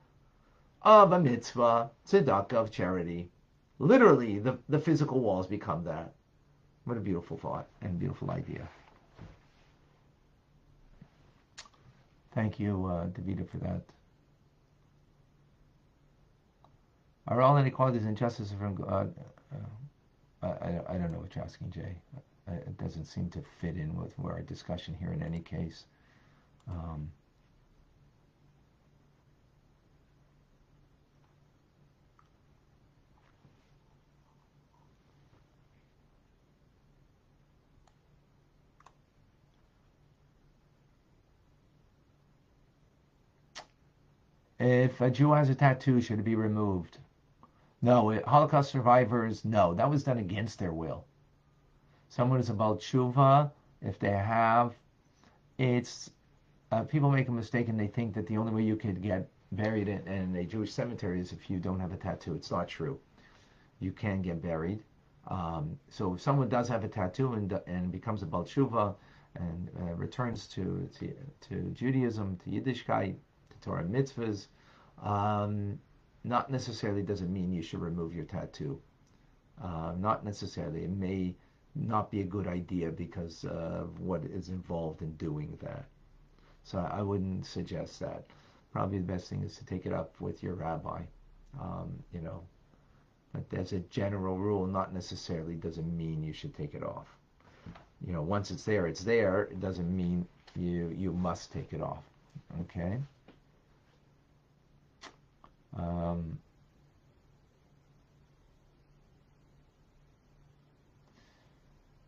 of 0.81 1.11
a 1.11 1.19
mitzvah, 1.19 1.91
tzedakah, 2.07 2.53
of 2.53 2.71
charity. 2.71 3.29
Literally, 3.77 4.39
the, 4.39 4.57
the 4.69 4.79
physical 4.79 5.19
walls 5.19 5.47
become 5.47 5.83
that. 5.83 6.13
What 6.85 6.97
a 6.97 7.01
beautiful 7.01 7.37
thought 7.37 7.67
and 7.81 7.99
beautiful 7.99 8.31
idea. 8.31 8.67
Thank 12.33 12.59
you, 12.59 12.87
uh, 12.87 13.07
Davida, 13.07 13.47
for 13.49 13.57
that. 13.57 13.81
Are 17.27 17.41
all 17.41 17.57
inequalities 17.57 18.01
and 18.01 18.09
injustices 18.09 18.53
from 18.57 18.75
God? 18.75 19.13
Uh, 20.41 20.47
I, 20.47 20.79
I 20.89 20.97
don't 20.97 21.11
know 21.11 21.19
what 21.19 21.35
you're 21.35 21.43
asking, 21.43 21.71
Jay. 21.71 21.95
It 22.47 22.77
doesn't 22.77 23.05
seem 23.05 23.29
to 23.29 23.41
fit 23.61 23.77
in 23.77 23.95
with 23.95 24.13
our 24.19 24.41
discussion 24.41 24.93
here 24.99 25.13
in 25.13 25.23
any 25.23 25.39
case. 25.39 25.85
Um, 26.69 27.11
If 44.65 45.01
a 45.01 45.11
Jew 45.11 45.33
has 45.33 45.49
a 45.49 45.55
tattoo, 45.55 45.99
should 45.99 46.19
it 46.19 46.23
be 46.23 46.35
removed? 46.35 46.97
No, 47.81 48.11
it, 48.11 48.23
Holocaust 48.23 48.71
survivors, 48.71 49.43
no, 49.43 49.73
that 49.73 49.89
was 49.89 50.05
done 50.05 50.19
against 50.19 50.57
their 50.57 50.71
will. 50.71 51.03
Someone 52.07 52.39
is 52.39 52.49
about 52.49 52.79
tshuva, 52.79 53.51
if 53.81 53.99
they 53.99 54.11
have, 54.11 54.73
it's 55.57 56.11
uh, 56.71 56.83
people 56.83 57.11
make 57.11 57.27
a 57.27 57.31
mistake 57.33 57.67
and 57.67 57.77
they 57.77 57.87
think 57.87 58.13
that 58.13 58.25
the 58.25 58.37
only 58.37 58.53
way 58.53 58.63
you 58.63 58.77
could 58.77 59.01
get 59.01 59.27
buried 59.51 59.89
in, 59.89 60.07
in, 60.07 60.33
a 60.37 60.45
Jewish 60.45 60.71
cemetery 60.71 61.19
is 61.19 61.33
if 61.33 61.49
you 61.49 61.59
don't 61.59 61.81
have 61.81 61.91
a 61.91 61.97
tattoo. 61.97 62.33
It's 62.33 62.49
not 62.49 62.69
true. 62.69 62.97
You 63.81 63.91
can 63.91 64.21
get 64.21 64.41
buried. 64.41 64.81
Um, 65.27 65.77
so 65.89 66.13
if 66.13 66.21
someone 66.21 66.47
does 66.47 66.69
have 66.69 66.85
a 66.85 66.87
tattoo 66.87 67.33
and, 67.33 67.51
and 67.67 67.91
becomes 67.91 68.23
a 68.23 68.25
Baal 68.25 68.47
and 69.35 69.69
uh, 69.81 69.93
returns 69.95 70.47
to, 70.47 70.89
to, 70.99 71.13
to 71.49 71.55
Judaism, 71.71 72.39
to 72.45 72.49
Yiddishkeit, 72.49 73.15
Torah 73.63 73.83
mitzvahs, 73.83 74.47
um, 75.01 75.79
not 76.23 76.51
necessarily 76.51 77.01
doesn't 77.01 77.31
mean 77.31 77.51
you 77.51 77.61
should 77.61 77.81
remove 77.81 78.13
your 78.13 78.25
tattoo. 78.25 78.79
Uh, 79.61 79.93
not 79.97 80.25
necessarily. 80.25 80.83
It 80.83 80.89
may 80.91 81.35
not 81.75 82.11
be 82.11 82.21
a 82.21 82.25
good 82.25 82.47
idea 82.47 82.91
because 82.91 83.45
of 83.45 83.99
what 83.99 84.23
is 84.25 84.49
involved 84.49 85.01
in 85.01 85.13
doing 85.13 85.57
that. 85.61 85.85
So 86.63 86.79
I 86.79 87.01
wouldn't 87.01 87.45
suggest 87.45 87.99
that. 87.99 88.25
Probably 88.71 88.99
the 88.99 89.03
best 89.03 89.29
thing 89.29 89.43
is 89.43 89.57
to 89.57 89.65
take 89.65 89.85
it 89.85 89.93
up 89.93 90.19
with 90.19 90.41
your 90.41 90.55
rabbi. 90.55 91.01
Um, 91.59 91.91
you 92.11 92.21
know, 92.21 92.41
but 93.31 93.43
as 93.57 93.73
a 93.73 93.79
general 93.79 94.37
rule, 94.37 94.65
not 94.65 94.93
necessarily 94.93 95.55
doesn't 95.55 95.97
mean 95.97 96.23
you 96.23 96.33
should 96.33 96.55
take 96.55 96.73
it 96.73 96.83
off. 96.83 97.07
You 98.05 98.13
know, 98.13 98.21
once 98.21 98.51
it's 98.51 98.63
there, 98.63 98.87
it's 98.87 99.03
there. 99.03 99.43
It 99.43 99.59
doesn't 99.59 99.95
mean 99.95 100.27
you 100.55 100.93
you 100.97 101.13
must 101.13 101.51
take 101.51 101.73
it 101.73 101.81
off. 101.81 102.03
Okay. 102.61 102.97
Um, 105.77 106.39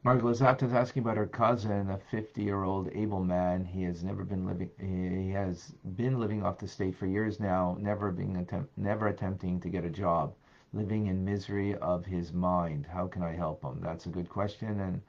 is 0.07 0.41
asking 0.41 1.01
about 1.01 1.17
her 1.17 1.25
cousin, 1.25 1.89
a 1.89 1.99
50-year-old 2.15 2.89
able 2.93 3.23
man. 3.23 3.65
He 3.65 3.83
has 3.83 4.03
never 4.03 4.23
been 4.23 4.45
living. 4.45 4.69
He 4.79 5.31
has 5.31 5.73
been 5.95 6.19
living 6.19 6.43
off 6.43 6.59
the 6.59 6.67
state 6.67 6.95
for 6.95 7.07
years 7.07 7.39
now, 7.39 7.75
never 7.79 8.11
being 8.11 8.37
attempt, 8.37 8.77
never 8.77 9.07
attempting 9.07 9.59
to 9.61 9.69
get 9.69 9.83
a 9.83 9.89
job, 9.89 10.35
living 10.73 11.07
in 11.07 11.25
misery 11.25 11.75
of 11.75 12.05
his 12.05 12.31
mind. 12.33 12.85
How 12.85 13.07
can 13.07 13.23
I 13.23 13.33
help 13.33 13.63
him? 13.63 13.79
That's 13.81 14.05
a 14.05 14.09
good 14.09 14.29
question, 14.29 14.79
and 14.79 15.01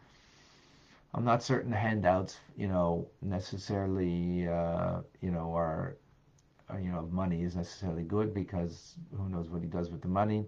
I'm 1.13 1.25
not 1.25 1.43
certain 1.43 1.73
handouts, 1.73 2.39
you 2.57 2.69
know, 2.69 3.07
necessarily, 3.21 4.49
uh, 4.49 5.01
you 5.21 5.31
know, 5.31 5.55
are 5.55 5.97
you 6.75 6.91
know, 6.91 7.03
money 7.11 7.43
is 7.43 7.57
necessarily 7.57 8.03
good 8.03 8.33
because 8.35 8.97
who 9.17 9.29
knows 9.29 9.49
what 9.49 9.63
he 9.63 9.69
does 9.69 9.91
with 9.91 10.03
the 10.03 10.09
money. 10.09 10.47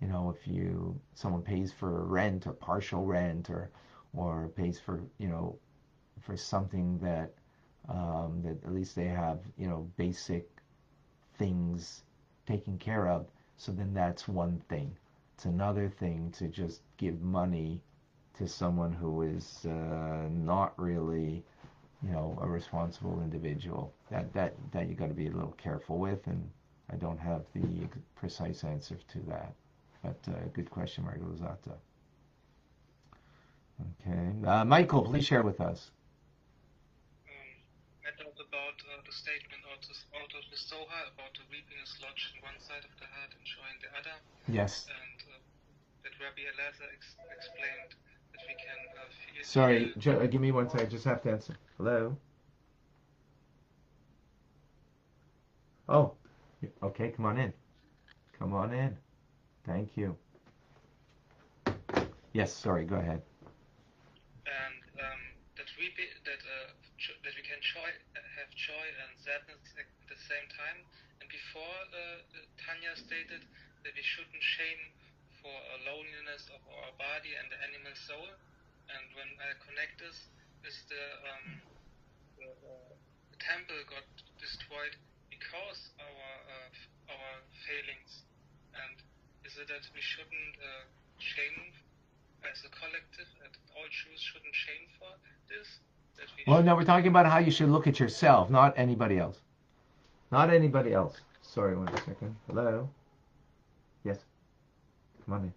You 0.00 0.08
know, 0.08 0.30
if 0.30 0.46
you 0.46 0.98
someone 1.14 1.42
pays 1.42 1.72
for 1.72 2.04
rent 2.04 2.46
or 2.46 2.52
partial 2.52 3.04
rent 3.04 3.50
or 3.50 3.70
or 4.14 4.48
pays 4.48 4.78
for 4.78 5.00
you 5.18 5.28
know 5.28 5.58
for 6.20 6.36
something 6.36 6.98
that 6.98 7.34
um, 7.88 8.42
that 8.42 8.62
at 8.64 8.72
least 8.72 8.94
they 8.96 9.06
have 9.08 9.40
you 9.56 9.68
know 9.68 9.90
basic 9.96 10.48
things 11.34 12.02
taken 12.46 12.78
care 12.78 13.08
of. 13.08 13.26
So 13.56 13.72
then 13.72 13.94
that's 13.94 14.28
one 14.28 14.60
thing. 14.68 14.96
It's 15.34 15.44
another 15.46 15.88
thing 15.88 16.30
to 16.32 16.48
just 16.48 16.82
give 16.96 17.20
money 17.22 17.80
to 18.34 18.46
someone 18.48 18.92
who 18.92 19.22
is 19.22 19.64
uh, 19.66 20.28
not 20.30 20.78
really 20.78 21.44
you 22.02 22.10
know, 22.10 22.38
a 22.40 22.46
responsible 22.46 23.20
individual. 23.22 23.92
That 24.10 24.32
that 24.34 24.54
that 24.72 24.88
you 24.88 24.94
got 24.94 25.08
to 25.08 25.14
be 25.14 25.26
a 25.26 25.30
little 25.30 25.56
careful 25.62 25.98
with, 25.98 26.26
and 26.26 26.48
I 26.90 26.96
don't 26.96 27.18
have 27.18 27.42
the 27.54 27.88
precise 28.16 28.64
answer 28.64 28.98
to 29.12 29.18
that. 29.28 29.52
But 30.02 30.18
uh, 30.28 30.38
good 30.54 30.70
question, 30.70 31.04
Margaret 31.04 31.28
Lozata. 31.28 31.74
Okay, 34.02 34.30
uh, 34.46 34.64
Michael, 34.64 35.02
please 35.02 35.24
share 35.24 35.42
with 35.42 35.60
us. 35.60 35.90
Um, 37.26 37.62
I 38.06 38.10
about 38.18 38.78
uh, 38.90 39.02
the 39.06 39.12
statement 39.14 39.62
out 39.70 39.82
of, 39.82 39.96
out 40.18 40.32
of 40.34 40.44
the 40.50 40.58
Zohar 40.58 41.02
about 41.14 41.30
the 41.38 41.46
reaping 41.50 41.78
is 41.82 41.94
lodged 42.02 42.34
in 42.34 42.42
one 42.42 42.58
side 42.58 42.82
of 42.82 42.94
the 42.98 43.06
heart 43.06 43.30
and 43.30 43.44
showing 43.46 43.78
the 43.82 43.90
other. 43.94 44.16
Yes. 44.50 44.86
And 44.90 45.18
uh, 45.30 45.38
that 46.02 46.14
Rabbi 46.18 46.42
Elazar 46.42 46.90
ex- 46.90 47.18
explained 47.30 47.94
we 48.46 48.54
can 48.54 48.78
uh, 48.96 49.42
Sorry, 49.42 49.92
uh, 50.06 50.26
give 50.26 50.40
me 50.40 50.52
one 50.52 50.68
second. 50.68 50.86
I 50.86 50.90
just 50.90 51.04
have 51.04 51.22
to 51.22 51.30
answer. 51.30 51.54
Hello? 51.76 52.16
Oh, 55.88 56.12
okay, 56.82 57.10
come 57.16 57.24
on 57.24 57.38
in. 57.38 57.52
Come 58.38 58.52
on 58.52 58.72
in. 58.74 58.96
Thank 59.64 59.96
you. 59.96 60.16
Yes, 62.32 62.52
sorry, 62.52 62.84
go 62.84 62.96
ahead. 62.96 63.22
And 64.44 64.78
um, 65.00 65.20
that 65.56 65.66
we 65.80 65.88
be, 65.96 66.04
that 66.28 66.40
uh, 66.44 66.70
that 67.24 67.34
we 67.34 67.42
can 67.42 67.58
joy, 67.64 67.88
have 68.14 68.50
joy 68.52 68.86
and 69.00 69.10
sadness 69.16 69.64
at 69.80 69.88
the 70.12 70.18
same 70.28 70.46
time. 70.52 70.84
And 71.24 71.26
before 71.32 71.76
uh, 71.90 72.20
Tanya 72.60 72.92
stated 72.94 73.42
that 73.82 73.92
we 73.96 74.04
shouldn't 74.04 74.44
shame 74.44 74.82
for 75.42 75.52
a 75.52 75.76
loneliness 75.86 76.48
of 76.52 76.60
our 76.68 76.90
body 76.98 77.34
and 77.38 77.46
the 77.50 77.58
animal 77.62 77.94
soul. 77.94 78.28
And 78.88 79.04
when 79.14 79.30
I 79.40 79.52
connect 79.62 80.00
this, 80.00 80.16
is 80.66 80.76
the, 80.90 81.04
um, 81.28 81.44
the, 82.36 82.48
uh, 82.50 82.92
the, 83.30 83.38
temple 83.38 83.78
got 83.86 84.04
destroyed 84.42 84.94
because 85.30 85.94
our 86.02 86.26
uh, 86.50 87.14
our 87.14 87.32
failings. 87.64 88.26
And 88.74 88.96
is 89.46 89.54
it 89.56 89.68
that 89.68 89.86
we 89.94 90.02
shouldn't 90.02 90.54
uh, 90.58 90.84
shame 91.18 91.72
as 92.44 92.58
a 92.66 92.70
collective, 92.74 93.28
that 93.40 93.54
all 93.76 93.86
Jews 93.88 94.20
shouldn't 94.20 94.54
shame 94.54 94.86
for 94.98 95.12
this? 95.48 95.68
We 96.18 96.50
well, 96.50 96.62
no, 96.62 96.74
we're 96.74 96.84
talking 96.84 97.08
about 97.08 97.26
how 97.26 97.38
you 97.38 97.52
should 97.52 97.70
look 97.70 97.86
at 97.86 98.00
yourself, 98.00 98.50
not 98.50 98.74
anybody 98.76 99.18
else. 99.18 99.38
Not 100.32 100.50
anybody 100.50 100.92
else. 100.92 101.14
Sorry, 101.42 101.76
one 101.76 101.88
second. 101.94 102.34
Hello? 102.48 102.88
Money. 105.28 105.52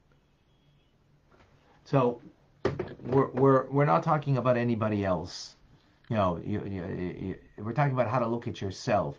So 1.85 2.21
we're, 3.05 3.29
we're, 3.31 3.69
we're 3.69 3.85
not 3.85 4.03
talking 4.03 4.37
about 4.37 4.57
anybody 4.57 5.05
else. 5.05 5.55
You 6.09 6.17
know, 6.17 6.41
you, 6.45 6.63
you, 6.65 6.85
you, 7.27 7.35
we're 7.63 7.73
talking 7.73 7.93
about 7.93 8.09
how 8.09 8.19
to 8.19 8.27
look 8.27 8.47
at 8.47 8.61
yourself. 8.61 9.17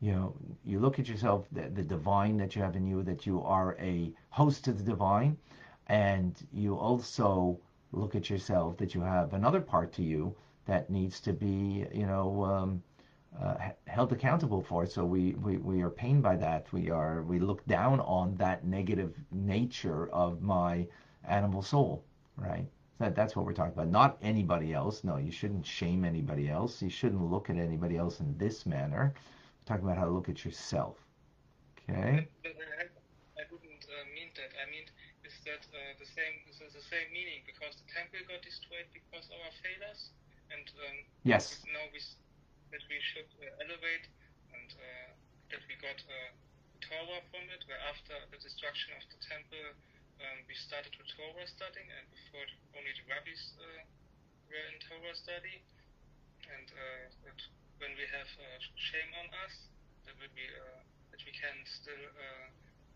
You 0.00 0.12
know, 0.12 0.34
you 0.64 0.80
look 0.80 0.98
at 0.98 1.08
yourself, 1.08 1.46
the, 1.52 1.68
the 1.70 1.82
divine 1.82 2.36
that 2.38 2.56
you 2.56 2.62
have 2.62 2.76
in 2.76 2.86
you, 2.86 3.02
that 3.04 3.26
you 3.26 3.42
are 3.42 3.76
a 3.80 4.12
host 4.30 4.64
to 4.64 4.72
the 4.72 4.82
divine. 4.82 5.38
and 5.88 6.34
you 6.52 6.76
also 6.76 7.58
look 7.92 8.14
at 8.14 8.30
yourself 8.30 8.76
that 8.78 8.94
you 8.94 9.00
have 9.02 9.34
another 9.34 9.60
part 9.60 9.92
to 9.94 10.02
you 10.02 10.34
that 10.66 10.90
needs 10.90 11.20
to 11.20 11.32
be, 11.32 11.86
you 11.92 12.06
know, 12.06 12.44
um, 12.44 12.82
uh, 13.40 13.54
held 13.86 14.12
accountable 14.12 14.62
for. 14.62 14.84
it. 14.84 14.92
So 14.92 15.04
we, 15.04 15.32
we, 15.34 15.56
we 15.58 15.82
are 15.82 15.90
pained 15.90 16.22
by 16.22 16.36
that. 16.36 16.72
We 16.72 16.90
are 16.90 17.22
we 17.22 17.38
look 17.38 17.64
down 17.66 18.00
on 18.00 18.36
that 18.36 18.64
negative 18.64 19.14
nature 19.32 20.08
of 20.08 20.42
my 20.42 20.86
animal 21.24 21.62
soul, 21.62 22.04
right? 22.36 22.66
That, 22.98 23.16
that's 23.16 23.34
what 23.34 23.44
we're 23.44 23.54
talking 23.54 23.72
about. 23.72 23.88
Not 23.88 24.18
anybody 24.22 24.72
else. 24.72 25.02
No, 25.02 25.16
you 25.16 25.32
shouldn't 25.32 25.66
shame 25.66 26.04
anybody 26.04 26.48
else. 26.48 26.80
You 26.80 26.90
shouldn't 26.90 27.22
look 27.22 27.50
at 27.50 27.56
anybody 27.56 27.96
else 27.96 28.20
in 28.20 28.38
this 28.38 28.66
manner. 28.66 29.12
We're 29.14 29.66
talking 29.66 29.84
about 29.84 29.98
how 29.98 30.04
to 30.04 30.12
look 30.12 30.28
at 30.28 30.44
yourself. 30.44 30.96
Okay. 31.90 32.28
I 32.46 33.42
didn't 33.50 33.84
uh, 33.84 34.04
mean 34.14 34.30
that. 34.38 34.50
I 34.62 34.70
mean, 34.70 34.86
is 35.26 35.34
that 35.44 35.66
uh, 35.74 35.92
the 35.98 36.06
same? 36.06 36.38
Is 36.48 36.62
the 36.72 36.80
same 36.80 37.12
meaning 37.12 37.42
because 37.44 37.76
the 37.76 37.86
temple 37.92 38.24
got 38.30 38.40
destroyed 38.40 38.88
because 38.94 39.26
of 39.28 39.36
our 39.42 39.52
failures, 39.60 40.14
and 40.48 40.64
um, 40.86 40.96
yes. 41.24 41.60
Now 41.68 41.84
we 41.92 42.00
that 42.72 42.84
we 42.88 42.98
should 43.00 43.28
uh, 43.40 43.64
elevate 43.64 44.06
and 44.54 44.68
uh, 44.76 45.10
that 45.50 45.62
we 45.68 45.74
got 45.82 45.98
uh, 46.08 46.32
a 46.32 46.78
Torah 46.80 47.22
from 47.28 47.44
it, 47.52 47.62
where 47.68 47.80
after 47.90 48.14
the 48.30 48.38
destruction 48.40 48.94
of 48.96 49.04
the 49.12 49.18
temple, 49.24 49.66
um, 50.22 50.38
we 50.46 50.54
started 50.56 50.94
with 50.96 51.08
Torah 51.12 51.46
studying, 51.48 51.90
and 51.90 52.04
before 52.08 52.46
only 52.78 52.92
the 52.94 53.04
rabbis 53.10 53.54
uh, 53.58 53.82
were 54.48 54.66
in 54.70 54.76
Torah 54.86 55.14
study, 55.16 55.60
and 56.48 56.66
uh, 56.70 57.04
that 57.26 57.40
when 57.82 57.92
we 57.98 58.06
have 58.14 58.30
shame 58.78 59.10
on 59.20 59.26
us, 59.44 59.54
that 60.06 60.14
will 60.20 60.32
be 60.32 60.46
that 61.10 61.20
we 61.26 61.32
can 61.34 61.56
still 61.66 62.04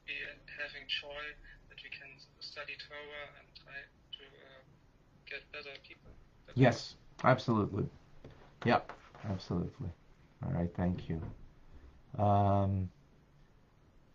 be 0.07 0.15
having 0.59 0.87
joy, 0.87 1.25
that 1.71 1.79
we 1.83 1.91
can 1.91 2.11
study 2.41 2.75
Torah 2.79 3.27
and 3.39 3.47
try 3.59 3.79
to 3.83 4.25
get 5.27 5.43
better 5.53 5.75
people. 5.87 6.11
Yes, 6.55 6.95
absolutely. 7.25 7.87
Yeah, 8.65 8.81
absolutely. 9.31 9.89
All 10.45 10.53
right, 10.53 10.71
thank 10.77 11.09
you. 11.09 11.21
Um, 12.23 12.89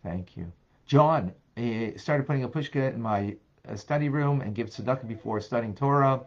thank 0.02 0.36
you. 0.36 0.50
John 0.86 1.32
uh, 1.56 1.96
started 1.96 2.26
putting 2.26 2.44
a 2.44 2.48
pushka 2.48 2.92
in 2.92 3.00
my 3.00 3.36
uh, 3.68 3.76
study 3.76 4.08
room 4.08 4.40
and 4.40 4.54
give 4.54 4.68
tzedakah 4.68 5.08
before 5.08 5.40
studying 5.40 5.74
Torah. 5.74 6.20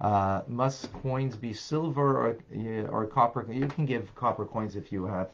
Uh, 0.00 0.42
must 0.46 0.92
coins 0.92 1.34
be 1.34 1.52
silver 1.52 2.16
or, 2.16 2.38
uh, 2.56 2.88
or 2.88 3.06
copper? 3.06 3.46
You 3.50 3.66
can 3.66 3.84
give 3.84 4.14
copper 4.14 4.44
coins 4.44 4.76
if 4.76 4.92
you 4.92 5.04
have. 5.06 5.30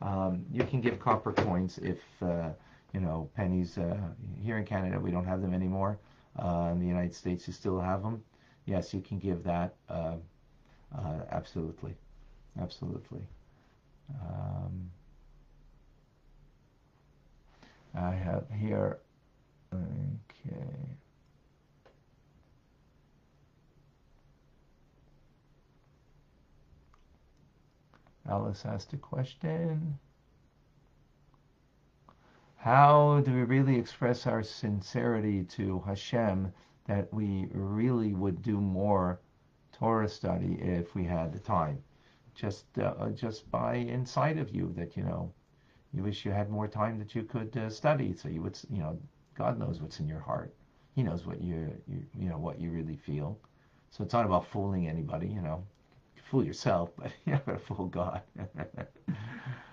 Um, 0.00 0.44
you 0.52 0.62
can 0.62 0.80
give 0.80 1.00
copper 1.00 1.32
coins 1.32 1.78
if 1.78 1.98
uh, 2.22 2.50
you 2.92 3.00
know 3.00 3.28
pennies. 3.34 3.78
Uh, 3.78 3.96
here 4.40 4.58
in 4.58 4.64
Canada, 4.64 5.00
we 5.00 5.10
don't 5.10 5.24
have 5.24 5.42
them 5.42 5.54
anymore. 5.54 5.98
in 6.38 6.78
the 6.78 6.86
United 6.86 7.14
States, 7.14 7.46
you 7.48 7.52
still 7.52 7.80
have 7.80 8.02
them. 8.02 8.22
Yes, 8.66 8.94
you 8.94 9.00
can 9.00 9.18
give 9.18 9.42
that. 9.44 9.74
Uh, 10.96 11.20
absolutely, 11.30 11.94
absolutely. 12.60 13.26
Um, 14.22 14.90
I 17.94 18.12
have 18.12 18.44
here. 18.50 18.98
Okay. 19.74 20.96
Alice 28.28 28.64
asked 28.64 28.92
a 28.92 28.96
question. 28.96 29.98
How 32.56 33.20
do 33.20 33.32
we 33.32 33.42
really 33.42 33.76
express 33.78 34.26
our 34.26 34.42
sincerity 34.42 35.44
to 35.44 35.80
Hashem 35.86 36.52
that 36.86 37.12
we 37.14 37.46
really 37.52 38.14
would 38.14 38.42
do 38.42 38.60
more 38.60 39.20
Torah 39.78 40.08
study 40.08 40.54
if 40.60 40.94
we 40.94 41.04
had 41.04 41.32
the 41.32 41.38
time. 41.38 41.82
Just 42.34 42.66
uh, 42.78 43.10
just 43.10 43.50
by 43.50 43.74
inside 43.74 44.38
of 44.38 44.50
you 44.50 44.72
that 44.76 44.96
you 44.96 45.02
know 45.02 45.32
you 45.92 46.02
wish 46.02 46.24
you 46.24 46.32
had 46.32 46.50
more 46.50 46.68
time 46.68 46.98
that 46.98 47.14
you 47.14 47.22
could 47.22 47.56
uh, 47.56 47.68
study. 47.70 48.14
So 48.14 48.28
you 48.28 48.42
would 48.42 48.58
you 48.70 48.78
know 48.78 48.98
God 49.34 49.58
knows 49.58 49.80
what's 49.80 50.00
in 50.00 50.08
your 50.08 50.20
heart. 50.20 50.54
He 50.94 51.02
knows 51.02 51.26
what 51.26 51.42
you, 51.42 51.72
you 51.86 52.02
you 52.18 52.28
know 52.28 52.38
what 52.38 52.58
you 52.60 52.70
really 52.70 52.96
feel. 52.96 53.38
So 53.90 54.04
it's 54.04 54.14
not 54.14 54.24
about 54.24 54.46
fooling 54.48 54.88
anybody. 54.88 55.28
You 55.28 55.42
know, 55.42 55.62
you 56.14 56.22
fool 56.30 56.44
yourself, 56.44 56.90
but 56.96 57.12
you 57.26 57.34
are 57.34 57.42
not 57.46 57.60
fool 57.62 57.86
God. 57.86 58.22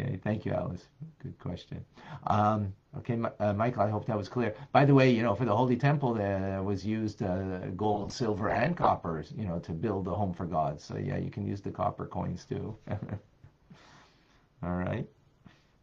Okay, 0.00 0.18
thank 0.22 0.44
you, 0.44 0.52
Alice. 0.52 0.86
Good 1.22 1.36
question. 1.40 1.84
Um, 2.28 2.72
okay, 2.98 3.18
uh, 3.40 3.52
Michael, 3.52 3.82
I 3.82 3.90
hope 3.90 4.06
that 4.06 4.16
was 4.16 4.28
clear. 4.28 4.54
By 4.70 4.84
the 4.84 4.94
way, 4.94 5.10
you 5.10 5.22
know, 5.22 5.34
for 5.34 5.44
the 5.44 5.56
Holy 5.56 5.76
Temple, 5.76 6.14
there 6.14 6.62
was 6.62 6.86
used 6.86 7.22
uh, 7.22 7.66
gold, 7.76 8.12
silver, 8.12 8.48
and 8.50 8.76
copper, 8.76 9.24
you 9.36 9.44
know, 9.44 9.58
to 9.58 9.72
build 9.72 10.04
the 10.04 10.14
home 10.14 10.32
for 10.32 10.46
God. 10.46 10.80
So 10.80 10.96
yeah, 10.96 11.16
you 11.16 11.30
can 11.30 11.46
use 11.46 11.60
the 11.60 11.70
copper 11.70 12.06
coins 12.06 12.44
too. 12.44 12.76
All 14.62 14.74
right. 14.74 15.08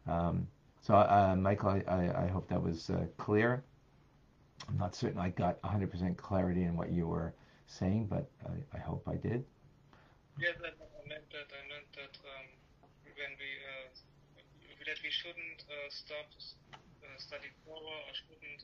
Um, 0.06 0.46
so, 0.80 0.94
uh, 0.94 1.36
Michael, 1.36 1.82
I, 1.86 2.24
I, 2.24 2.26
hope 2.28 2.48
that 2.48 2.62
was 2.62 2.90
uh, 2.90 3.06
clear. 3.16 3.64
I'm 4.68 4.78
not 4.78 4.94
certain 4.94 5.20
I 5.20 5.30
got 5.30 5.60
100% 5.62 6.16
clarity 6.16 6.62
in 6.62 6.76
what 6.76 6.90
you 6.90 7.06
were 7.08 7.34
saying, 7.66 8.06
but 8.06 8.30
I, 8.46 8.76
I 8.76 8.80
hope 8.80 9.06
I 9.08 9.16
did. 9.16 9.44
Meant 10.38 10.52
that. 11.32 12.18
Um 12.24 12.46
when 13.16 13.32
we 13.40 13.48
uh, 13.64 13.88
that 14.86 15.02
we 15.02 15.10
shouldn't 15.10 15.66
uh, 15.66 15.90
stop 15.90 16.30
uh, 16.72 17.18
studying 17.18 17.54
Torah 17.66 18.00
or 18.06 18.12
shouldn't 18.14 18.62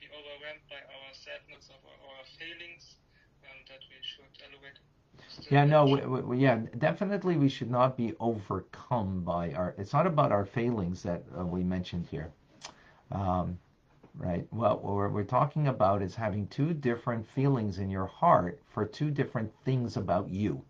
be 0.00 0.08
overwhelmed 0.08 0.64
by 0.68 0.80
our 0.80 1.12
sadness 1.12 1.68
of 1.68 1.80
our, 1.84 2.24
failings, 2.40 2.96
and 3.44 3.60
that 3.68 3.84
we 3.92 4.00
should 4.00 4.32
elevate 4.48 4.80
yeah, 5.50 5.64
no, 5.64 5.84
we, 5.84 6.00
we, 6.00 6.38
yeah, 6.38 6.60
definitely 6.78 7.36
we 7.36 7.48
should 7.48 7.70
not 7.70 7.96
be 7.96 8.14
overcome 8.18 9.22
by 9.22 9.52
our. 9.52 9.74
It's 9.78 9.92
not 9.92 10.06
about 10.06 10.32
our 10.32 10.44
failings 10.44 11.02
that 11.02 11.22
uh, 11.38 11.44
we 11.44 11.62
mentioned 11.62 12.06
here, 12.10 12.32
um, 13.10 13.58
right? 14.14 14.46
Well, 14.50 14.76
what 14.76 14.94
we're, 14.94 15.08
we're 15.08 15.24
talking 15.24 15.68
about 15.68 16.02
is 16.02 16.14
having 16.14 16.46
two 16.48 16.72
different 16.74 17.26
feelings 17.34 17.78
in 17.78 17.90
your 17.90 18.06
heart 18.06 18.60
for 18.68 18.84
two 18.84 19.10
different 19.10 19.52
things 19.64 19.96
about 19.96 20.28
you 20.30 20.64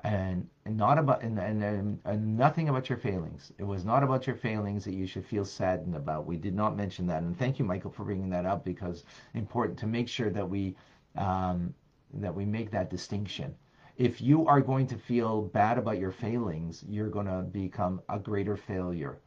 and, 0.00 0.48
not 0.66 0.98
about 0.98 1.22
and, 1.22 1.38
and, 1.38 1.98
and, 2.04 2.36
nothing 2.36 2.68
about 2.68 2.88
your 2.88 2.98
failings. 2.98 3.52
It 3.58 3.64
was 3.64 3.84
not 3.84 4.02
about 4.02 4.26
your 4.26 4.36
failings 4.36 4.84
that 4.84 4.94
you 4.94 5.06
should 5.06 5.24
feel 5.24 5.44
saddened 5.44 5.96
about. 5.96 6.26
We 6.26 6.36
did 6.36 6.54
not 6.54 6.76
mention 6.76 7.06
that, 7.06 7.22
and 7.22 7.38
thank 7.38 7.58
you, 7.58 7.64
Michael, 7.64 7.90
for 7.90 8.04
bringing 8.04 8.30
that 8.30 8.46
up 8.46 8.64
because 8.64 9.04
important 9.34 9.78
to 9.78 9.86
make 9.86 10.08
sure 10.08 10.30
that 10.30 10.48
we 10.48 10.76
um, 11.16 11.72
that 12.14 12.34
we 12.34 12.44
make 12.44 12.70
that 12.70 12.90
distinction. 12.90 13.54
If 13.96 14.20
you 14.20 14.46
are 14.46 14.60
going 14.60 14.86
to 14.88 14.98
feel 14.98 15.42
bad 15.42 15.78
about 15.78 15.98
your 15.98 16.10
failings, 16.10 16.84
you're 16.86 17.08
going 17.08 17.26
to 17.26 17.42
become 17.42 18.02
a 18.08 18.18
greater 18.18 18.56
failure. 18.56 19.18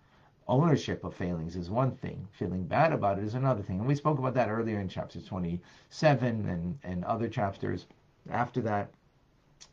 Ownership 0.48 1.04
of 1.04 1.16
failings 1.16 1.56
is 1.56 1.70
one 1.70 1.96
thing. 1.96 2.28
Feeling 2.32 2.64
bad 2.66 2.94
about 2.94 3.18
it 3.18 3.24
is 3.24 3.34
another 3.36 3.64
thing. 3.64 3.80
And 3.80 3.88
we 3.88 3.96
spoke 3.96 4.20
about 4.20 4.36
that 4.36 4.50
earlier 4.50 4.80
in 4.80 4.88
chapter 4.88 5.20
27 5.20 6.50
and, 6.50 6.80
and 6.84 7.04
other 7.06 7.28
chapters 7.28 7.88
after 8.30 8.62
that. 8.62 8.92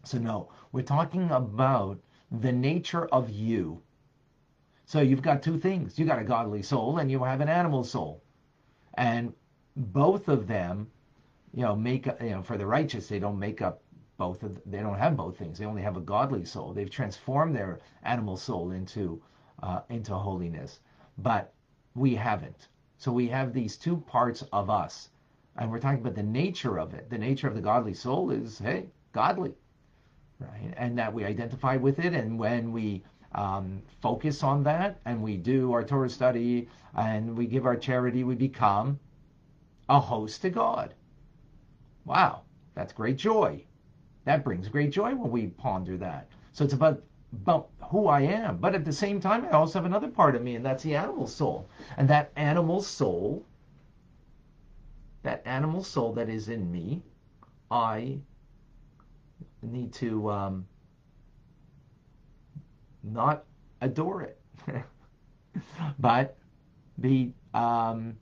So, 0.06 0.18
no, 0.18 0.50
we're 0.70 0.82
talking 0.82 1.30
about 1.30 1.98
the 2.30 2.52
nature 2.52 3.06
of 3.06 3.30
you. 3.30 3.82
So, 4.84 5.00
you've 5.00 5.22
got 5.22 5.42
two 5.42 5.58
things 5.58 5.98
You've 5.98 6.08
got 6.08 6.20
a 6.20 6.24
godly 6.24 6.62
soul 6.62 6.98
and 6.98 7.10
you 7.10 7.24
have 7.24 7.40
an 7.40 7.48
animal 7.48 7.82
soul. 7.82 8.22
And 8.94 9.32
both 9.76 10.28
of 10.28 10.46
them, 10.46 10.88
you 11.52 11.62
know, 11.62 11.74
make, 11.74 12.06
you 12.06 12.30
know, 12.30 12.42
for 12.42 12.56
the 12.56 12.66
righteous, 12.66 13.08
they 13.08 13.18
don't 13.18 13.38
make 13.38 13.62
up 13.62 13.82
both 14.16 14.44
of, 14.44 14.60
they 14.64 14.78
don't 14.78 14.98
have 14.98 15.16
both 15.16 15.36
things. 15.36 15.58
They 15.58 15.66
only 15.66 15.82
have 15.82 15.96
a 15.96 16.00
godly 16.00 16.44
soul. 16.44 16.72
They've 16.72 16.88
transformed 16.88 17.56
their 17.56 17.80
animal 18.04 18.36
soul 18.36 18.70
into, 18.70 19.20
uh, 19.62 19.80
into 19.88 20.14
holiness. 20.14 20.78
But 21.18 21.52
we 21.96 22.14
haven't. 22.14 22.68
So, 22.98 23.10
we 23.10 23.26
have 23.28 23.52
these 23.52 23.76
two 23.76 23.96
parts 23.96 24.42
of 24.52 24.70
us. 24.70 25.10
And 25.56 25.70
we're 25.70 25.80
talking 25.80 26.00
about 26.00 26.14
the 26.14 26.22
nature 26.22 26.78
of 26.78 26.94
it. 26.94 27.10
The 27.10 27.18
nature 27.18 27.48
of 27.48 27.54
the 27.54 27.60
godly 27.60 27.94
soul 27.94 28.30
is, 28.30 28.58
hey, 28.58 28.86
godly 29.12 29.52
right? 30.38 30.72
And 30.76 30.98
that 30.98 31.12
we 31.12 31.24
identify 31.24 31.76
with 31.76 31.98
it, 31.98 32.12
and 32.14 32.38
when 32.38 32.72
we 32.72 33.02
um, 33.34 33.82
focus 34.00 34.42
on 34.42 34.62
that, 34.64 35.00
and 35.04 35.22
we 35.22 35.36
do 35.36 35.72
our 35.72 35.84
Torah 35.84 36.10
study, 36.10 36.68
and 36.96 37.36
we 37.36 37.46
give 37.46 37.66
our 37.66 37.76
charity, 37.76 38.24
we 38.24 38.34
become 38.34 38.98
a 39.88 40.00
host 40.00 40.42
to 40.42 40.50
God. 40.50 40.94
Wow, 42.04 42.42
that's 42.74 42.92
great 42.92 43.16
joy. 43.16 43.62
That 44.24 44.44
brings 44.44 44.68
great 44.68 44.90
joy 44.90 45.14
when 45.14 45.30
we 45.30 45.48
ponder 45.48 45.96
that. 45.98 46.28
So 46.52 46.64
it's 46.64 46.74
about 46.74 47.02
about 47.32 47.68
who 47.90 48.06
I 48.06 48.20
am, 48.22 48.56
but 48.58 48.74
at 48.74 48.84
the 48.84 48.92
same 48.92 49.20
time, 49.20 49.44
I 49.44 49.50
also 49.50 49.78
have 49.78 49.84
another 49.86 50.08
part 50.08 50.36
of 50.36 50.42
me, 50.42 50.54
and 50.54 50.64
that's 50.64 50.82
the 50.82 50.94
animal 50.94 51.26
soul. 51.26 51.68
And 51.96 52.08
that 52.08 52.32
animal 52.36 52.80
soul, 52.80 53.44
that 55.22 55.42
animal 55.44 55.82
soul 55.82 56.12
that 56.14 56.28
is 56.28 56.48
in 56.48 56.70
me, 56.70 57.02
I 57.70 58.18
need 59.72 59.92
to 59.94 60.30
um, 60.30 60.66
not 63.02 63.44
adore 63.80 64.22
it, 64.22 64.40
but 65.98 66.36
be 67.00 67.32
um, 67.54 68.16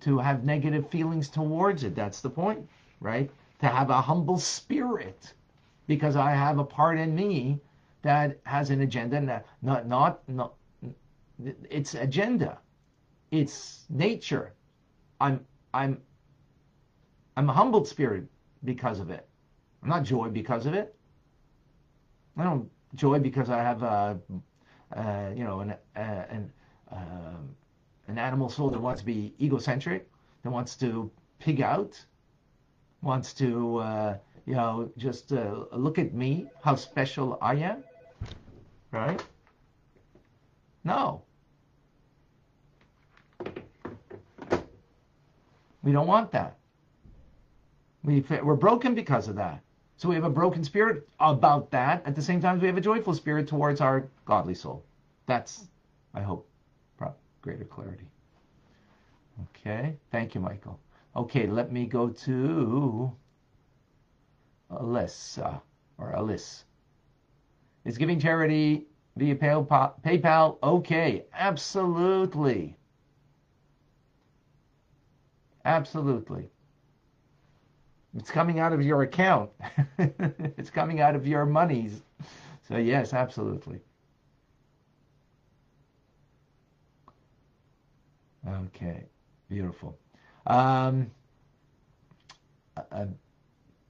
to 0.00 0.18
have 0.18 0.44
negative 0.44 0.88
feelings 0.90 1.28
towards 1.28 1.84
it. 1.84 1.94
That's 1.94 2.20
the 2.20 2.30
point, 2.30 2.68
right? 3.00 3.30
To 3.60 3.68
have 3.68 3.90
a 3.90 4.00
humble 4.00 4.38
spirit, 4.38 5.34
because 5.86 6.16
I 6.16 6.32
have 6.32 6.58
a 6.58 6.64
part 6.64 6.98
in 6.98 7.14
me 7.14 7.60
that 8.02 8.38
has 8.44 8.70
an 8.70 8.82
agenda, 8.82 9.42
not 9.62 9.86
not 9.86 10.28
not, 10.28 10.54
its 11.70 11.94
agenda, 11.94 12.58
its 13.30 13.84
nature. 13.88 14.52
I'm 15.20 15.44
I'm 15.72 16.00
I'm 17.36 17.50
a 17.50 17.52
humbled 17.52 17.88
spirit 17.88 18.24
because 18.64 19.00
of 19.00 19.10
it. 19.10 19.28
I'm 19.82 19.88
not 19.88 20.02
joy 20.02 20.28
because 20.28 20.66
of 20.66 20.74
it. 20.74 20.94
I 22.36 22.44
don't 22.44 22.70
joy 22.94 23.18
because 23.18 23.50
I 23.50 23.58
have 23.58 23.82
a, 23.82 24.18
a 24.92 25.32
you 25.34 25.44
know 25.44 25.60
an 25.60 25.74
a, 25.96 26.00
an 26.00 26.52
uh, 26.92 27.36
an 28.08 28.18
animal 28.18 28.48
soul 28.48 28.70
that 28.70 28.80
wants 28.80 29.00
to 29.00 29.06
be 29.06 29.34
egocentric, 29.40 30.08
that 30.42 30.50
wants 30.50 30.76
to 30.76 31.10
pig 31.38 31.60
out, 31.60 32.02
wants 33.02 33.32
to 33.34 33.78
uh, 33.78 34.18
you 34.46 34.54
know 34.54 34.90
just 34.96 35.32
uh, 35.32 35.64
look 35.72 35.98
at 35.98 36.14
me, 36.14 36.46
how 36.62 36.74
special 36.74 37.38
I 37.40 37.54
am, 37.56 37.84
right? 38.92 39.22
No. 40.84 41.22
We 45.82 45.92
don't 45.92 46.06
want 46.06 46.32
that. 46.32 46.58
We, 48.02 48.24
we're 48.42 48.56
broken 48.56 48.94
because 48.94 49.28
of 49.28 49.36
that. 49.36 49.62
So 49.96 50.08
we 50.08 50.14
have 50.14 50.24
a 50.24 50.30
broken 50.30 50.62
spirit 50.62 51.08
about 51.20 51.70
that. 51.70 52.06
At 52.06 52.14
the 52.14 52.22
same 52.22 52.40
time, 52.40 52.60
we 52.60 52.66
have 52.66 52.76
a 52.76 52.82
joyful 52.82 53.14
spirit 53.14 53.48
towards 53.48 53.80
our 53.80 54.08
godly 54.26 54.54
soul. 54.54 54.84
That's, 55.26 55.68
I 56.14 56.20
hope, 56.20 56.48
greater 57.42 57.64
clarity. 57.64 58.08
Okay, 59.44 59.96
thank 60.10 60.34
you, 60.34 60.40
Michael. 60.40 60.80
Okay, 61.14 61.46
let 61.46 61.70
me 61.70 61.86
go 61.86 62.08
to 62.08 63.12
Alyssa 64.70 65.60
or 65.96 66.14
Alice. 66.14 66.64
Is 67.84 67.96
giving 67.96 68.18
charity 68.18 68.86
via 69.16 69.36
PayPal 69.36 70.58
okay? 70.62 71.24
Absolutely. 71.32 72.76
Absolutely. 75.64 76.50
It's 78.16 78.30
coming 78.30 78.60
out 78.60 78.72
of 78.72 78.82
your 78.82 79.02
account. 79.02 79.50
it's 79.98 80.70
coming 80.70 81.00
out 81.00 81.14
of 81.14 81.26
your 81.26 81.44
monies. 81.44 82.00
So 82.66 82.78
yes, 82.78 83.12
absolutely. 83.12 83.80
Okay, 88.48 89.04
beautiful. 89.48 89.98
Um, 90.46 91.10
uh, 92.76 92.82
uh 92.90 93.06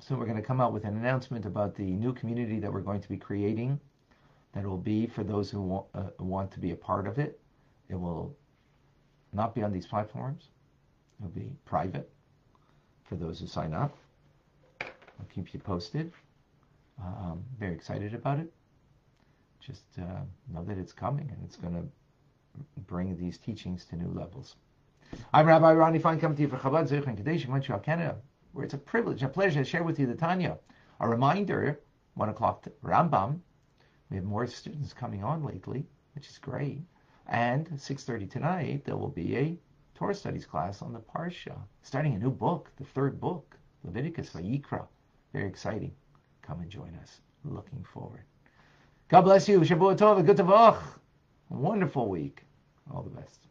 so 0.00 0.14
we're 0.14 0.24
going 0.24 0.36
to 0.36 0.42
come 0.42 0.60
out 0.60 0.72
with 0.72 0.84
an 0.84 0.96
announcement 0.96 1.46
about 1.46 1.74
the 1.74 1.82
new 1.82 2.12
community 2.12 2.60
that 2.60 2.72
we're 2.72 2.80
going 2.80 3.00
to 3.00 3.08
be 3.08 3.16
creating. 3.16 3.80
That 4.54 4.64
will 4.64 4.78
be 4.78 5.06
for 5.06 5.22
those 5.22 5.50
who 5.50 5.84
uh, 5.94 6.04
want 6.18 6.50
to 6.52 6.60
be 6.60 6.70
a 6.70 6.76
part 6.76 7.06
of 7.06 7.18
it. 7.18 7.40
It 7.88 7.96
will 7.96 8.34
not 9.32 9.54
be 9.54 9.62
on 9.62 9.72
these 9.72 9.86
platforms. 9.86 10.48
It 11.18 11.24
will 11.24 11.30
be 11.30 11.52
private 11.64 12.10
for 13.04 13.16
those 13.16 13.40
who 13.40 13.46
sign 13.46 13.74
up. 13.74 13.96
I'll 15.18 15.26
keep 15.26 15.52
you 15.52 15.60
posted. 15.60 16.12
Um, 17.02 17.44
very 17.58 17.74
excited 17.74 18.14
about 18.14 18.38
it. 18.38 18.52
Just 19.60 19.84
uh, 19.98 20.22
know 20.52 20.64
that 20.64 20.78
it's 20.78 20.92
coming 20.92 21.30
and 21.30 21.42
it's 21.44 21.56
going 21.56 21.74
to 21.74 21.86
bring 22.86 23.16
these 23.16 23.38
teachings 23.38 23.84
to 23.86 23.96
new 23.96 24.08
levels. 24.08 24.56
I'm 25.32 25.46
Rabbi 25.46 25.72
Ronnie 25.72 25.98
Fine, 25.98 26.20
coming 26.20 26.36
to 26.36 26.42
you 26.42 26.48
from 26.48 26.58
Chabad 26.58 26.88
Zurich 26.88 27.06
in 27.06 27.16
Kadesh, 27.16 27.46
Montreal, 27.46 27.80
Canada, 27.80 28.16
where 28.52 28.64
it's 28.64 28.74
a 28.74 28.78
privilege, 28.78 29.22
and 29.22 29.30
a 29.30 29.34
pleasure 29.34 29.62
to 29.62 29.68
share 29.68 29.84
with 29.84 29.98
you 29.98 30.06
the 30.06 30.14
Tanya. 30.14 30.58
A 31.00 31.08
reminder, 31.08 31.80
1 32.14 32.28
o'clock 32.28 32.66
Rambam. 32.82 33.40
We 34.10 34.16
have 34.16 34.24
more 34.24 34.46
students 34.46 34.92
coming 34.92 35.22
on 35.22 35.44
lately, 35.44 35.86
which 36.14 36.28
is 36.28 36.38
great. 36.38 36.80
And 37.28 37.68
6.30 37.68 38.30
tonight, 38.30 38.84
there 38.84 38.96
will 38.96 39.08
be 39.08 39.36
a 39.36 39.58
Torah 39.94 40.14
studies 40.14 40.46
class 40.46 40.82
on 40.82 40.92
the 40.92 41.00
Parsha, 41.00 41.56
starting 41.82 42.14
a 42.14 42.18
new 42.18 42.30
book, 42.30 42.70
the 42.76 42.84
third 42.84 43.20
book, 43.20 43.56
Leviticus 43.84 44.30
Vayikra. 44.30 44.86
Very 45.36 45.48
exciting. 45.48 45.92
Come 46.40 46.60
and 46.60 46.70
join 46.70 46.98
us. 47.02 47.20
Looking 47.44 47.84
forward. 47.92 48.22
God 49.08 49.20
bless 49.20 49.46
you. 49.46 49.60
Shavua 49.60 49.94
Tov. 49.94 50.24
Good. 50.24 50.40
Wonderful 51.50 52.08
week. 52.08 52.44
All 52.90 53.02
the 53.02 53.10
best. 53.10 53.45